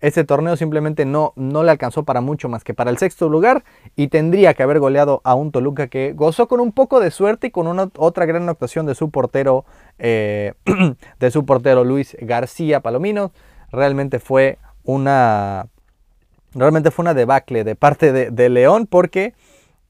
Este 0.00 0.22
torneo 0.22 0.54
simplemente 0.56 1.06
no, 1.06 1.32
no 1.34 1.62
le 1.62 1.70
alcanzó 1.70 2.02
para 2.02 2.20
mucho 2.20 2.50
más 2.50 2.62
que 2.62 2.74
para 2.74 2.90
el 2.90 2.98
sexto 2.98 3.30
lugar 3.30 3.64
y 3.96 4.08
tendría 4.08 4.52
que 4.52 4.62
haber 4.62 4.78
goleado 4.78 5.22
a 5.24 5.34
un 5.34 5.50
Toluca 5.50 5.86
que 5.86 6.12
gozó 6.12 6.46
con 6.46 6.60
un 6.60 6.72
poco 6.72 7.00
de 7.00 7.10
suerte 7.10 7.46
y 7.46 7.50
con 7.50 7.66
una, 7.66 7.88
otra 7.96 8.26
gran 8.26 8.46
actuación 8.50 8.84
de 8.84 8.94
su 8.94 9.10
portero, 9.10 9.64
eh, 9.98 10.52
de 11.20 11.30
su 11.30 11.46
portero 11.46 11.84
Luis 11.84 12.18
García 12.20 12.80
Palomino. 12.80 13.32
Realmente 13.72 14.18
fue 14.18 14.58
una, 14.82 15.68
realmente 16.52 16.90
fue 16.90 17.04
una 17.04 17.14
debacle 17.14 17.64
de 17.64 17.74
parte 17.74 18.30
de 18.30 18.48
León 18.50 18.86
porque 18.86 19.32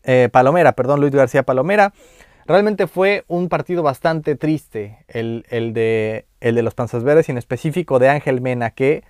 eh, 0.04 0.28
Palomera, 0.30 0.72
perdón, 0.72 1.00
Luis 1.00 1.12
García 1.12 1.42
Palomera. 1.42 1.92
Realmente 2.46 2.86
fue 2.86 3.24
un 3.26 3.48
partido 3.48 3.82
bastante 3.82 4.36
triste 4.36 4.98
el, 5.08 5.44
de, 5.50 6.26
el 6.40 6.54
de 6.54 6.62
los 6.62 6.74
Panzas 6.74 7.02
Verdes 7.02 7.28
y 7.28 7.32
en 7.32 7.38
específico 7.38 7.98
de 7.98 8.10
Ángel 8.10 8.42
Mena, 8.42 8.70
que 8.70 9.02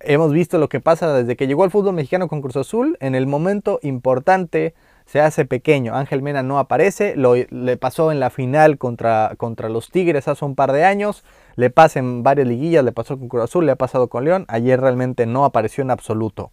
hemos 0.00 0.32
visto 0.32 0.58
lo 0.58 0.68
que 0.68 0.80
pasa 0.80 1.12
desde 1.12 1.36
que 1.36 1.46
llegó 1.46 1.64
al 1.64 1.70
fútbol 1.70 1.94
mexicano 1.94 2.28
con 2.28 2.40
Cruz 2.40 2.56
Azul. 2.56 2.96
En 3.00 3.14
el 3.14 3.26
momento 3.26 3.78
importante 3.82 4.74
se 5.04 5.20
hace 5.20 5.44
pequeño. 5.44 5.94
Ángel 5.94 6.22
Mena 6.22 6.42
no 6.42 6.58
aparece, 6.58 7.14
le 7.16 7.76
pasó 7.76 8.10
en 8.10 8.20
la 8.20 8.30
final 8.30 8.78
contra, 8.78 9.34
contra 9.36 9.68
los 9.68 9.90
Tigres 9.90 10.28
hace 10.28 10.44
un 10.44 10.54
par 10.54 10.72
de 10.72 10.84
años, 10.84 11.24
le 11.56 11.68
pasa 11.68 11.98
en 11.98 12.22
varias 12.22 12.48
liguillas, 12.48 12.84
le 12.84 12.92
pasó 12.92 13.18
con 13.18 13.28
Cruz 13.28 13.44
Azul, 13.44 13.66
le 13.66 13.72
ha 13.72 13.76
pasado 13.76 14.08
con 14.08 14.24
León. 14.24 14.46
Ayer 14.48 14.80
realmente 14.80 15.26
no 15.26 15.44
apareció 15.44 15.82
en 15.82 15.90
absoluto. 15.90 16.50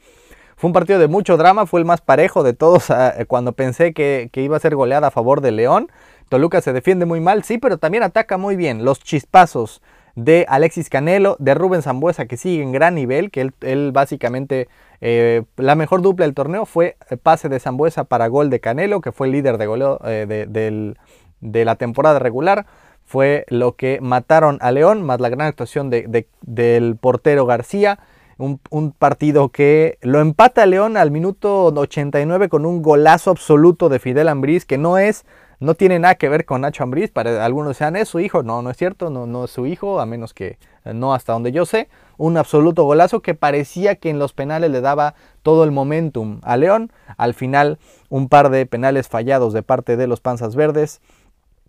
Fue 0.56 0.70
un 0.70 0.74
partido 0.74 1.00
de 1.00 1.08
mucho 1.08 1.36
drama, 1.36 1.66
fue 1.66 1.82
el 1.82 1.86
más 1.86 2.02
parejo 2.02 2.42
de 2.44 2.54
todos 2.54 2.90
ah, 2.90 3.14
cuando 3.28 3.54
pensé 3.54 3.94
que, 3.94 4.30
iba 4.34 4.58
a 4.58 4.60
ser 4.60 4.76
goleada 4.76 5.08
a 5.08 5.12
favor 5.12 5.42
de 5.42 5.52
León. 5.52 5.92
Toluca 6.30 6.62
se 6.62 6.74
defiende 6.74 7.06
muy 7.06 7.20
mal, 7.20 7.44
sí, 7.44 7.58
pero 7.58 7.78
también 7.78 8.04
ataca 8.04 8.38
muy 8.38 8.56
bien. 8.56 8.84
Los 8.84 9.00
chispazos 9.00 9.82
de 10.16 10.46
Alexis 10.48 10.90
Canelo, 10.90 11.36
de 11.40 11.54
Rubén 11.54 11.82
Zambuesa, 11.82 12.26
que 12.26 12.38
sigue 12.38 12.64
en 12.64 12.72
gran 12.72 12.96
nivel, 12.96 13.32
que 13.32 13.52
él, 13.62 13.92
básicamente 13.92 14.70
eh, 15.02 15.44
la 15.58 15.76
mejor 15.76 16.02
dupla 16.02 16.26
del 16.26 16.34
torneo 16.34 16.66
fue 16.66 16.96
pase 17.22 17.50
de 17.50 17.60
Zambuesa 17.60 18.06
para 18.06 18.28
gol 18.28 18.50
de 18.50 18.62
Canelo, 18.62 19.02
que 19.02 19.12
fue 19.12 19.28
el 19.28 19.34
líder 19.34 19.58
de 19.58 19.66
goleo 19.68 20.00
eh, 20.06 20.26
de, 20.48 21.66
la 21.66 21.76
temporada 21.76 22.18
regular. 22.18 22.66
Fue 23.04 23.46
lo 23.50 23.76
que 23.76 24.00
mataron 24.02 24.58
a 24.62 24.72
León, 24.72 25.04
más 25.04 25.20
la 25.20 25.30
gran 25.30 25.48
actuación 25.48 25.92
del 25.92 26.98
portero 27.00 27.46
García. 27.46 28.00
Un, 28.38 28.92
partido 28.92 29.50
que 29.50 29.98
lo 30.02 30.20
empata 30.20 30.66
León 30.66 30.98
al 30.98 31.10
minuto 31.10 31.68
89 31.68 32.50
con 32.50 32.66
un 32.66 32.82
golazo 32.82 33.32
absoluto 33.32 33.88
de 33.88 34.00
Fidel 34.00 34.28
Ambriz, 34.28 34.66
que 34.66 34.78
no 34.78 34.98
es, 34.98 35.26
no 35.62 35.74
tiene 35.74 36.00
nada 36.00 36.16
que 36.16 36.28
ver 36.28 36.44
con 36.44 36.62
Nacho 36.62 36.84
Ambriz. 36.84 37.12
Para 37.12 37.46
algunos 37.46 37.78
sean 37.78 37.96
es 37.96 38.10
su 38.10 38.20
hijo, 38.20 38.44
no, 38.44 38.62
no 38.62 38.70
es 38.70 38.78
cierto, 38.78 39.10
no, 39.10 39.26
no 39.26 39.46
es 39.46 39.52
su 39.52 39.66
hijo, 39.66 40.02
a 40.02 40.06
menos 40.06 40.34
que 40.34 40.58
eh, 40.84 40.94
no 40.94 41.14
hasta 41.14 41.32
donde 41.32 41.54
yo 41.54 41.66
sé. 41.66 41.88
Un 42.18 42.36
absoluto 42.38 42.84
golazo 42.84 43.22
que 43.22 43.36
parecía 43.36 43.96
que 43.96 44.10
en 44.10 44.20
los 44.20 44.34
penales 44.34 44.70
le 44.70 44.82
daba 44.82 45.16
todo 45.42 45.64
el 45.64 45.72
momentum 45.72 46.42
a 46.44 46.58
León. 46.58 46.92
Al 47.18 47.34
final, 47.34 47.80
un 48.10 48.28
par 48.28 48.50
de 48.50 48.66
penales 48.66 49.08
fallados 49.08 49.54
de 49.54 49.64
parte 49.64 49.96
de 49.96 50.08
los 50.08 50.20
Panzas 50.20 50.56
Verdes 50.56 51.02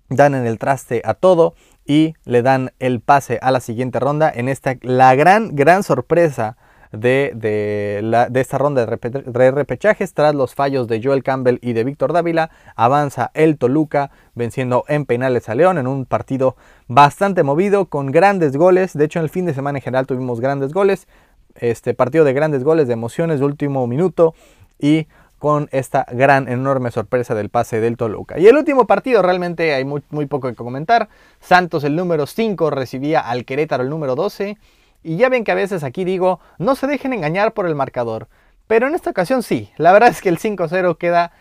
dan 0.09 0.35
en 0.35 0.47
el 0.47 0.59
traste 0.59 1.03
a 1.05 1.15
todo 1.15 1.55
y 1.87 2.15
le 2.25 2.43
dan 2.43 2.73
el 2.79 3.01
pase 3.01 3.39
a 3.43 3.51
la 3.51 3.61
siguiente 3.61 4.01
ronda. 4.01 4.31
En 4.35 4.49
esta, 4.49 4.77
la 4.83 5.15
gran, 5.15 5.55
gran 5.55 5.83
sorpresa 5.83 6.57
de, 6.93 7.33
de, 7.35 8.41
esta 8.41 8.59
ronda 8.59 8.87
de, 8.87 9.51
repechajes, 9.51 10.15
tras 10.15 10.35
los 10.35 10.55
fallos 10.55 10.89
de 10.89 11.01
Joel 11.03 11.23
Campbell 11.23 11.59
y 11.61 11.73
de 11.73 11.85
Víctor 11.85 12.13
Dávila, 12.13 12.51
avanza 12.75 13.31
el 13.35 13.59
Toluca 13.59 14.11
venciendo 14.35 14.85
en 14.89 15.05
penales 15.05 15.49
a 15.49 15.55
León 15.55 15.79
en 15.79 15.87
un 15.87 16.07
partido 16.07 16.57
bastante 16.89 17.43
movido 17.43 17.87
con 17.87 18.13
grandes 18.13 18.57
goles. 18.57 18.95
De 18.95 19.05
hecho, 19.05 19.19
en 19.19 19.25
el 19.25 19.31
fin 19.31 19.47
de 19.47 19.55
semana 19.55 19.79
en 19.79 19.83
general 19.83 20.07
tuvimos 20.07 20.41
grandes 20.41 20.73
goles. 20.73 21.07
Este 21.55 21.95
partido 21.95 22.25
de 22.25 22.35
grandes 22.35 22.65
goles, 22.65 22.87
de 22.87 22.93
emociones 22.93 23.41
de 23.41 23.47
último 23.47 23.87
minuto 23.87 24.35
y 24.79 25.07
con 25.39 25.69
esta 25.73 26.07
gran, 26.11 26.49
enorme 26.49 26.91
sorpresa 26.91 27.35
del 27.35 27.51
pase 27.51 27.81
del 27.81 27.97
Toluca. 27.97 28.39
Y 28.39 28.47
el 28.47 28.57
último 28.57 28.87
partido, 28.87 29.23
realmente 29.23 29.75
hay 29.75 29.85
muy, 29.85 30.27
poco 30.27 30.49
que 30.49 30.55
comentar. 30.55 31.09
Santos, 31.41 31.85
el 31.85 31.95
número 31.95 32.27
5, 32.27 32.71
recibía 32.71 33.21
al 33.21 33.45
Querétaro, 33.45 33.83
el 33.83 33.91
número 33.91 34.15
12. 34.15 34.57
Y 35.03 35.17
ya 35.17 35.29
ven 35.29 35.45
que 35.45 35.53
a 35.53 35.57
veces 35.57 35.85
aquí 35.85 36.05
digo, 36.05 36.41
no 36.59 36.75
se 36.75 36.87
dejen 36.87 37.13
engañar 37.13 37.53
por 37.53 37.67
el 37.67 37.75
marcador. 37.75 38.29
Pero 38.67 38.89
en 38.89 38.95
esta 38.95 39.11
ocasión 39.11 39.43
sí, 39.43 39.71
la 39.77 39.93
verdad 39.93 40.09
es 40.09 40.21
que 40.21 40.29
el 40.29 40.39
5-0 40.39 40.97
queda 40.97 41.33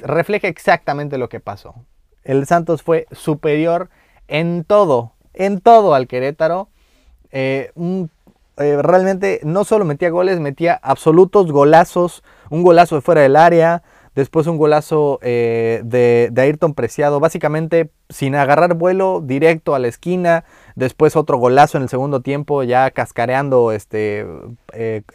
refleja 0.00 0.48
exactamente 0.48 1.18
lo 1.18 1.28
que 1.28 1.40
pasó. 1.40 1.74
El 2.24 2.46
Santos 2.46 2.82
fue 2.82 3.06
superior 3.10 3.90
en 4.28 4.64
todo, 4.64 5.12
en 5.34 5.60
todo 5.60 5.94
al 5.94 6.06
Querétaro. 6.06 6.68
Eh, 7.30 7.72
eh, 8.62 8.80
realmente 8.82 9.40
no 9.44 9.64
solo 9.64 9.84
metía 9.84 10.10
goles, 10.10 10.40
metía 10.40 10.74
absolutos 10.82 11.50
golazos, 11.50 12.22
un 12.50 12.62
golazo 12.62 12.96
de 12.96 13.00
fuera 13.00 13.20
del 13.20 13.36
área, 13.36 13.82
después 14.14 14.46
un 14.46 14.58
golazo 14.58 15.18
eh, 15.22 15.80
de, 15.84 16.32
Ayrton 16.36 16.74
Preciado, 16.74 17.20
básicamente 17.20 17.90
sin 18.08 18.34
agarrar 18.34 18.74
vuelo, 18.74 19.22
directo 19.24 19.74
a 19.74 19.78
la 19.78 19.88
esquina, 19.88 20.44
después 20.76 21.16
otro 21.16 21.38
golazo 21.38 21.78
en 21.78 21.84
el 21.84 21.88
segundo 21.88 22.20
tiempo, 22.20 22.62
ya 22.62 22.90
cascareando 22.90 23.72
este 23.72 24.26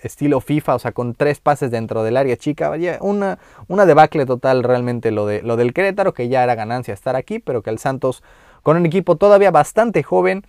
estilo 0.02 0.42
FIFA, 0.42 0.76
o 0.76 0.80
sea, 0.80 0.92
con 0.92 1.14
tres 1.14 1.40
pases 1.40 1.70
dentro 1.70 2.04
del 2.04 2.18
área 2.18 2.38
chica, 2.38 2.72
una, 3.02 3.38
una 3.68 3.86
debacle 3.86 4.26
total 4.26 4.64
realmente 4.64 5.12
lo, 5.12 5.28
de, 5.28 5.42
lo 5.44 5.58
del 5.58 5.74
Querétaro, 5.74 6.14
que 6.14 6.28
ya 6.28 6.44
era 6.44 6.56
ganancia 6.56 6.94
estar 6.94 7.16
aquí, 7.16 7.40
pero 7.40 7.62
que 7.62 7.70
el 7.70 7.78
Santos, 7.78 8.24
con 8.64 8.78
un 8.78 8.86
equipo 8.86 9.16
todavía 9.16 9.52
bastante 9.52 10.02
joven, 10.02 10.44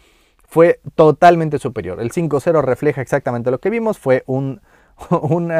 fue 0.48 0.80
totalmente 0.94 1.58
superior. 1.58 2.00
El 2.00 2.10
5-0 2.10 2.62
refleja 2.62 3.02
exactamente 3.02 3.50
lo 3.50 3.60
que 3.60 3.70
vimos, 3.70 3.98
fue 3.98 4.24
un, 4.26 4.60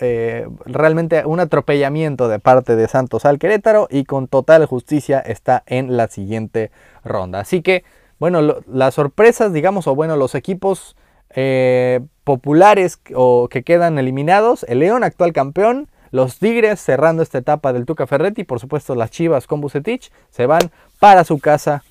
eh, 0.00 0.48
realmente 0.64 1.24
un 1.26 1.38
atropellamiento 1.38 2.28
de 2.28 2.38
parte 2.38 2.76
de 2.76 2.88
Santos 2.88 3.26
al 3.26 3.38
Querétaro 3.38 3.88
y 3.90 4.04
con 4.04 4.26
total 4.26 4.64
justicia 4.64 5.20
está 5.20 5.62
en 5.66 5.98
la 5.98 6.08
siguiente 6.08 6.70
ronda. 7.04 7.40
Así 7.40 7.60
que, 7.60 7.84
bueno, 8.18 8.40
las 8.66 8.94
sorpresas, 8.94 9.52
digamos, 9.52 9.86
o 9.86 9.94
bueno, 9.94 10.16
los 10.16 10.34
equipos 10.34 10.96
eh, 11.30 12.00
populares 12.24 12.98
o 13.14 13.48
que 13.50 13.64
quedan 13.64 13.98
eliminados, 13.98 14.64
el 14.66 14.78
León 14.78 15.04
actual 15.04 15.34
campeón, 15.34 15.90
los 16.10 16.38
Tigres 16.38 16.80
cerrando 16.80 17.22
esta 17.22 17.36
etapa 17.36 17.74
del 17.74 17.84
Tuca 17.84 18.06
Ferretti, 18.06 18.44
por 18.44 18.60
supuesto 18.60 18.94
las 18.94 19.10
Chivas 19.10 19.46
con 19.46 19.60
Bucetich, 19.60 20.10
se 20.30 20.46
van 20.46 20.70
para 20.98 21.24
su 21.24 21.38
casa 21.38 21.82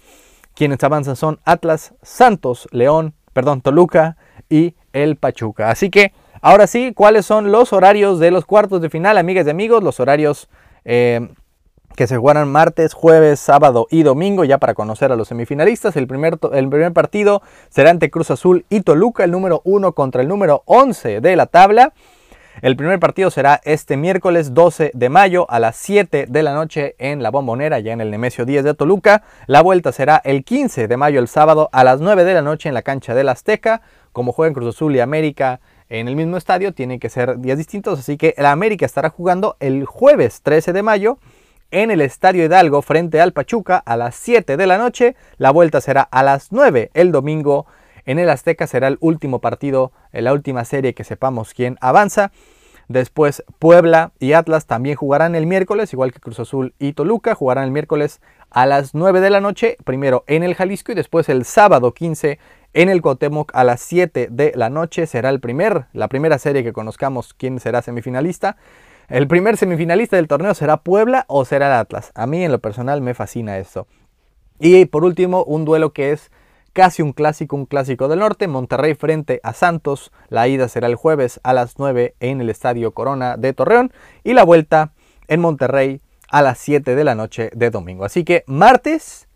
quienes 0.56 0.84
avanzan 0.84 1.16
son 1.16 1.40
Atlas, 1.46 1.94
Santos, 2.02 2.68
León, 2.72 3.14
perdón, 3.34 3.62
Toluca 3.62 4.18
y 4.50 4.76
el 4.94 5.18
Pachuca. 5.18 5.70
Así 5.70 5.90
que 5.90 6.14
ahora 6.42 6.66
sí, 6.68 6.94
¿cuáles 6.96 7.26
son 7.26 7.52
los 7.52 7.74
horarios 7.74 8.20
de 8.20 8.32
los 8.32 8.46
cuartos 8.46 8.82
de 8.82 8.90
final, 8.90 9.18
amigas 9.18 9.46
y 9.46 9.50
amigos? 9.50 9.84
Los 9.84 10.00
horarios 10.00 10.50
eh, 10.86 11.30
que 11.96 12.08
se 12.08 12.18
jugarán 12.18 12.52
martes, 12.52 12.94
jueves, 12.94 13.40
sábado 13.40 13.88
y 13.90 14.04
domingo, 14.04 14.44
ya 14.44 14.58
para 14.58 14.74
conocer 14.74 15.12
a 15.12 15.16
los 15.16 15.28
semifinalistas. 15.28 15.96
El 15.96 16.08
primer, 16.08 16.38
el 16.54 16.70
primer 16.70 16.94
partido 16.94 17.42
será 17.70 17.90
ante 17.90 18.10
Cruz 18.10 18.32
Azul 18.32 18.66
y 18.70 18.82
Toluca, 18.82 19.24
el 19.24 19.32
número 19.32 19.62
1 19.64 19.94
contra 19.94 20.22
el 20.22 20.28
número 20.28 20.64
11 20.66 21.22
de 21.22 21.36
la 21.36 21.46
tabla. 21.46 21.94
El 22.62 22.78
primer 22.78 23.00
partido 23.00 23.30
será 23.32 23.60
este 23.66 23.98
miércoles 23.98 24.54
12 24.54 24.92
de 24.94 25.10
mayo 25.10 25.46
a 25.50 25.60
las 25.60 25.76
7 25.76 26.26
de 26.30 26.44
la 26.44 26.54
noche 26.54 26.96
en 27.00 27.22
la 27.22 27.30
Bombonera, 27.30 27.80
ya 27.80 27.92
en 27.92 28.00
el 28.00 28.10
Nemesio 28.10 28.46
10 28.46 28.64
de 28.64 28.74
Toluca. 28.74 29.24
La 29.46 29.62
vuelta 29.62 29.92
será 29.92 30.22
el 30.24 30.46
15 30.46 30.88
de 30.88 30.98
mayo, 30.98 31.20
el 31.20 31.28
sábado, 31.28 31.70
a 31.74 31.84
las 31.84 32.00
9 32.00 32.24
de 32.24 32.34
la 32.34 32.42
noche 32.42 32.70
en 32.70 32.74
la 32.74 32.82
cancha 32.82 33.14
del 33.14 33.28
Azteca. 33.28 33.82
Como 34.14 34.32
juegan 34.32 34.54
Cruz 34.54 34.74
Azul 34.74 34.96
y 34.96 35.02
América 35.02 35.60
en 35.90 36.08
el 36.08 36.16
mismo 36.16 36.38
estadio, 36.38 36.74
tienen 36.74 37.00
que 37.00 37.10
ser 37.10 37.40
días 37.40 37.58
distintos, 37.58 38.00
así 38.00 38.16
que 38.16 38.34
la 38.38 38.52
América 38.52 38.86
estará 38.86 39.10
jugando 39.10 39.58
el 39.60 39.86
jueves 39.86 40.42
13 40.42 40.72
de 40.72 40.82
mayo 40.82 41.20
en 41.72 41.92
el 41.92 42.00
Estadio 42.00 42.46
Hidalgo 42.46 42.82
frente 42.82 43.20
al 43.20 43.34
Pachuca 43.34 43.78
a 43.78 43.98
las 43.98 44.16
7 44.16 44.56
de 44.56 44.66
la 44.66 44.78
noche. 44.78 45.18
La 45.38 45.52
vuelta 45.52 45.82
será 45.82 46.04
a 46.04 46.24
las 46.24 46.54
9 46.54 46.92
el 46.94 47.12
domingo 47.12 47.66
en 48.06 48.20
el 48.20 48.30
Azteca 48.30 48.68
será 48.68 48.88
el 48.88 48.98
último 49.00 49.40
partido, 49.40 49.92
la 50.12 50.34
última 50.34 50.66
serie 50.66 50.94
que 50.94 51.04
sepamos 51.04 51.54
quién 51.54 51.78
avanza. 51.82 52.32
Después 52.88 53.44
Puebla 53.58 54.12
y 54.20 54.34
Atlas 54.34 54.68
también 54.68 54.96
jugarán 54.96 55.34
el 55.36 55.48
miércoles, 55.48 55.92
igual 55.94 56.14
que 56.14 56.20
Cruz 56.20 56.40
Azul 56.40 56.74
y 56.78 56.94
Toluca, 56.94 57.34
jugarán 57.34 57.64
el 57.64 57.72
miércoles 57.72 58.22
a 58.52 58.66
las 58.66 58.94
9 58.94 59.22
de 59.22 59.30
la 59.32 59.42
noche, 59.42 59.78
primero 59.84 60.24
en 60.28 60.44
el 60.44 60.56
Jalisco 60.56 60.92
y 60.92 60.96
después 60.96 61.28
el 61.30 61.46
sábado 61.46 61.94
15 61.94 62.38
en 62.74 62.90
el 62.90 63.02
Cotemoc 63.02 63.52
a 63.56 63.64
las 63.64 63.82
7 63.82 64.28
de 64.30 64.52
la 64.56 64.70
noche. 64.70 65.08
Será 65.08 65.30
el 65.30 65.40
primer, 65.40 65.86
la 65.94 66.08
primera 66.10 66.38
serie 66.38 66.64
que 66.64 66.74
conozcamos 66.74 67.34
quién 67.34 67.60
será 67.60 67.82
semifinalista. 67.82 68.58
El 69.08 69.28
primer 69.28 69.58
semifinalista 69.58 70.18
del 70.18 70.28
torneo 70.28 70.54
será 70.54 70.78
Puebla 70.78 71.26
o 71.28 71.44
será 71.46 71.68
el 71.68 71.74
Atlas. 71.74 72.12
A 72.16 72.28
mí 72.28 72.44
en 72.44 72.52
lo 72.52 72.60
personal 72.60 73.02
me 73.02 73.14
fascina 73.14 73.58
esto. 73.58 73.88
Y 74.60 74.86
por 74.86 75.04
último, 75.06 75.44
un 75.44 75.66
duelo 75.66 75.92
que 75.92 76.12
es 76.12 76.32
casi 76.76 77.02
un 77.02 77.14
clásico, 77.14 77.56
un 77.56 77.66
clásico 77.66 78.10
del 78.10 78.20
norte, 78.20 78.50
Monterrey 78.50 78.96
frente 78.96 79.40
a 79.44 79.54
Santos, 79.54 80.12
la 80.28 80.50
ida 80.50 80.68
será 80.68 80.88
el 80.88 80.96
jueves 80.96 81.40
a 81.44 81.54
las 81.54 81.80
9 81.80 82.16
en 82.20 82.42
el 82.42 82.50
Estadio 82.50 82.92
Corona 82.92 83.38
de 83.38 83.54
Torreón 83.54 83.94
y 84.26 84.34
la 84.34 84.44
vuelta 84.44 84.92
en 85.30 85.40
Monterrey 85.40 86.02
a 86.30 86.42
las 86.42 86.60
7 86.60 86.96
de 86.96 87.04
la 87.06 87.16
noche 87.16 87.50
de 87.56 87.70
domingo. 87.70 88.04
Así 88.04 88.26
que 88.26 88.44
martes, 88.46 89.30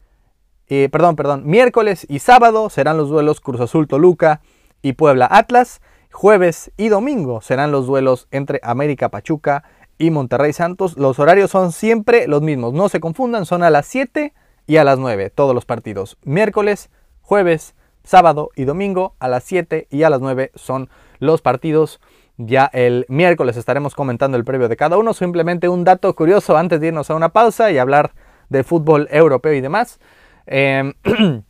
eh, 0.68 0.90
perdón, 0.92 1.16
perdón, 1.16 1.44
miércoles 1.46 2.06
y 2.10 2.20
sábado 2.20 2.70
serán 2.70 2.98
los 2.98 3.08
duelos 3.08 3.40
Cruz 3.40 3.62
Azul 3.62 3.88
Toluca 3.88 4.42
y 4.82 4.94
Puebla 4.94 5.26
Atlas. 5.32 5.80
Jueves 6.12 6.74
y 6.76 6.90
domingo 6.90 7.40
serán 7.40 7.72
los 7.72 7.88
duelos 7.88 8.28
entre 8.32 8.60
América 8.64 9.08
Pachuca 9.08 9.64
y 9.98 10.12
Monterrey 10.12 10.52
Santos. 10.52 10.98
Los 10.98 11.20
horarios 11.20 11.52
son 11.52 11.72
siempre 11.72 12.28
los 12.28 12.42
mismos, 12.42 12.74
no 12.74 12.90
se 12.90 13.00
confundan, 13.00 13.46
son 13.46 13.64
a 13.64 13.70
las 13.70 13.86
7 13.86 14.34
y 14.68 14.76
a 14.76 14.84
las 14.84 15.00
9 15.00 15.30
todos 15.30 15.56
los 15.56 15.64
partidos. 15.64 16.18
Miércoles, 16.26 16.90
jueves, 17.30 17.76
sábado 18.04 18.50
y 18.56 18.66
domingo 18.66 19.14
a 19.20 19.28
las 19.28 19.44
7 19.44 19.88
y 19.92 20.02
a 20.02 20.10
las 20.10 20.20
9 20.20 20.50
son 20.56 20.90
los 21.20 21.44
partidos. 21.44 22.02
Ya 22.38 22.66
el 22.74 23.06
miércoles 23.08 23.56
estaremos 23.56 23.94
comentando 23.94 24.36
el 24.36 24.44
previo 24.44 24.68
de 24.68 24.76
cada 24.76 24.98
uno. 24.98 25.14
Simplemente 25.14 25.70
un 25.70 25.84
dato 25.84 26.16
curioso 26.16 26.58
antes 26.58 26.82
de 26.82 26.88
irnos 26.88 27.12
a 27.12 27.16
una 27.16 27.30
pausa 27.30 27.70
y 27.70 27.78
hablar 27.78 28.16
de 28.50 28.64
fútbol 28.64 29.08
europeo 29.12 29.54
y 29.54 29.62
demás. 29.62 30.00
Em, 30.48 30.94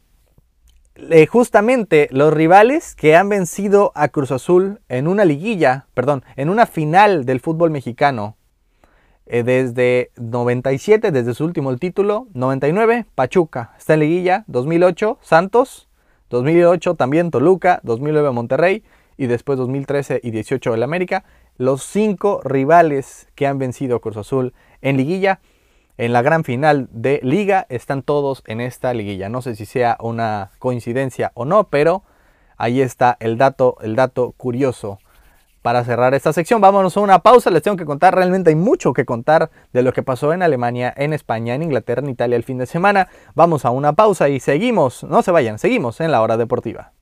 eh, 0.96 1.26
justamente 1.28 2.10
los 2.12 2.34
rivales 2.34 2.94
que 2.94 3.16
han 3.16 3.30
vencido 3.30 3.94
a 3.96 4.10
Cruz 4.10 4.32
Azul 4.32 4.82
en 4.90 5.08
una 5.08 5.24
liguilla, 5.24 5.88
perdón, 5.94 6.26
en 6.36 6.50
una 6.50 6.66
final 6.66 7.24
del 7.24 7.40
fútbol 7.40 7.72
mexicano 7.72 8.36
eh, 9.32 9.44
desde 9.44 10.10
97, 10.18 11.12
desde 11.12 11.36
su 11.36 11.46
último 11.46 11.76
título, 11.78 12.28
99, 12.34 13.06
Pachuca, 13.14 13.76
está 13.78 13.94
en 13.94 14.00
liguilla, 14.00 14.44
2008, 14.48 15.20
Santos, 15.22 15.88
2008 16.32 16.96
también 16.96 17.30
Toluca, 17.30 17.80
2009 17.84 18.32
Monterrey 18.32 18.84
y 19.18 19.28
después 19.28 19.60
2013 19.60 20.22
y 20.24 20.32
18 20.32 20.74
el 20.74 20.82
América. 20.82 21.26
Los 21.58 21.84
cinco 21.84 22.42
rivales 22.44 23.28
que 23.36 23.46
han 23.46 23.60
vencido 23.60 24.02
Cruz 24.02 24.18
Azul 24.18 24.54
en 24.82 24.98
liguilla, 24.98 25.42
en 25.98 26.12
la 26.12 26.24
gran 26.24 26.44
final 26.44 26.88
de 26.92 27.20
liga, 27.22 27.68
están 27.70 28.02
todos 28.02 28.42
en 28.48 28.62
esta 28.62 28.96
liguilla. 28.96 29.30
No 29.30 29.44
sé 29.44 29.56
si 29.56 29.66
sea 29.66 29.96
una 30.00 30.50
coincidencia 30.58 31.32
o 31.36 31.46
no, 31.46 31.66
pero 31.66 32.02
ahí 32.58 32.82
está 32.82 33.16
el 33.20 33.38
dato, 33.38 33.78
el 33.82 33.96
dato 33.96 34.34
curioso 34.38 34.98
para 35.62 35.84
cerrar 35.84 36.14
esta 36.14 36.34
sección, 36.34 36.62
vámonos 36.62 36.98
a 36.98 37.02
una 37.02 37.20
pausa. 37.20 37.50
Les 37.50 37.62
tengo 37.62 37.78
que 37.78 37.86
contar, 37.86 38.16
realmente 38.16 38.50
hay 38.50 38.56
mucho 38.56 38.94
que 38.94 39.06
contar 39.06 39.50
de 39.74 39.84
lo 39.84 39.94
que 39.94 40.04
pasó 40.04 40.34
en 40.34 40.42
Alemania, 40.42 40.94
en 40.96 41.14
España, 41.14 41.56
en 41.56 41.64
Inglaterra, 41.64 42.02
en 42.02 42.10
Italia 42.10 42.36
el 42.36 42.44
fin 42.44 42.58
de 42.58 42.66
semana. 42.66 43.08
Vamos 43.36 43.66
a 43.66 43.72
una 43.72 43.94
pausa 43.94 44.30
y 44.30 44.40
seguimos, 44.40 45.04
no 45.04 45.22
se 45.22 45.32
vayan, 45.32 45.60
seguimos 45.60 46.00
en 46.02 46.12
la 46.12 46.22
hora 46.22 46.38
deportiva. 46.38 46.94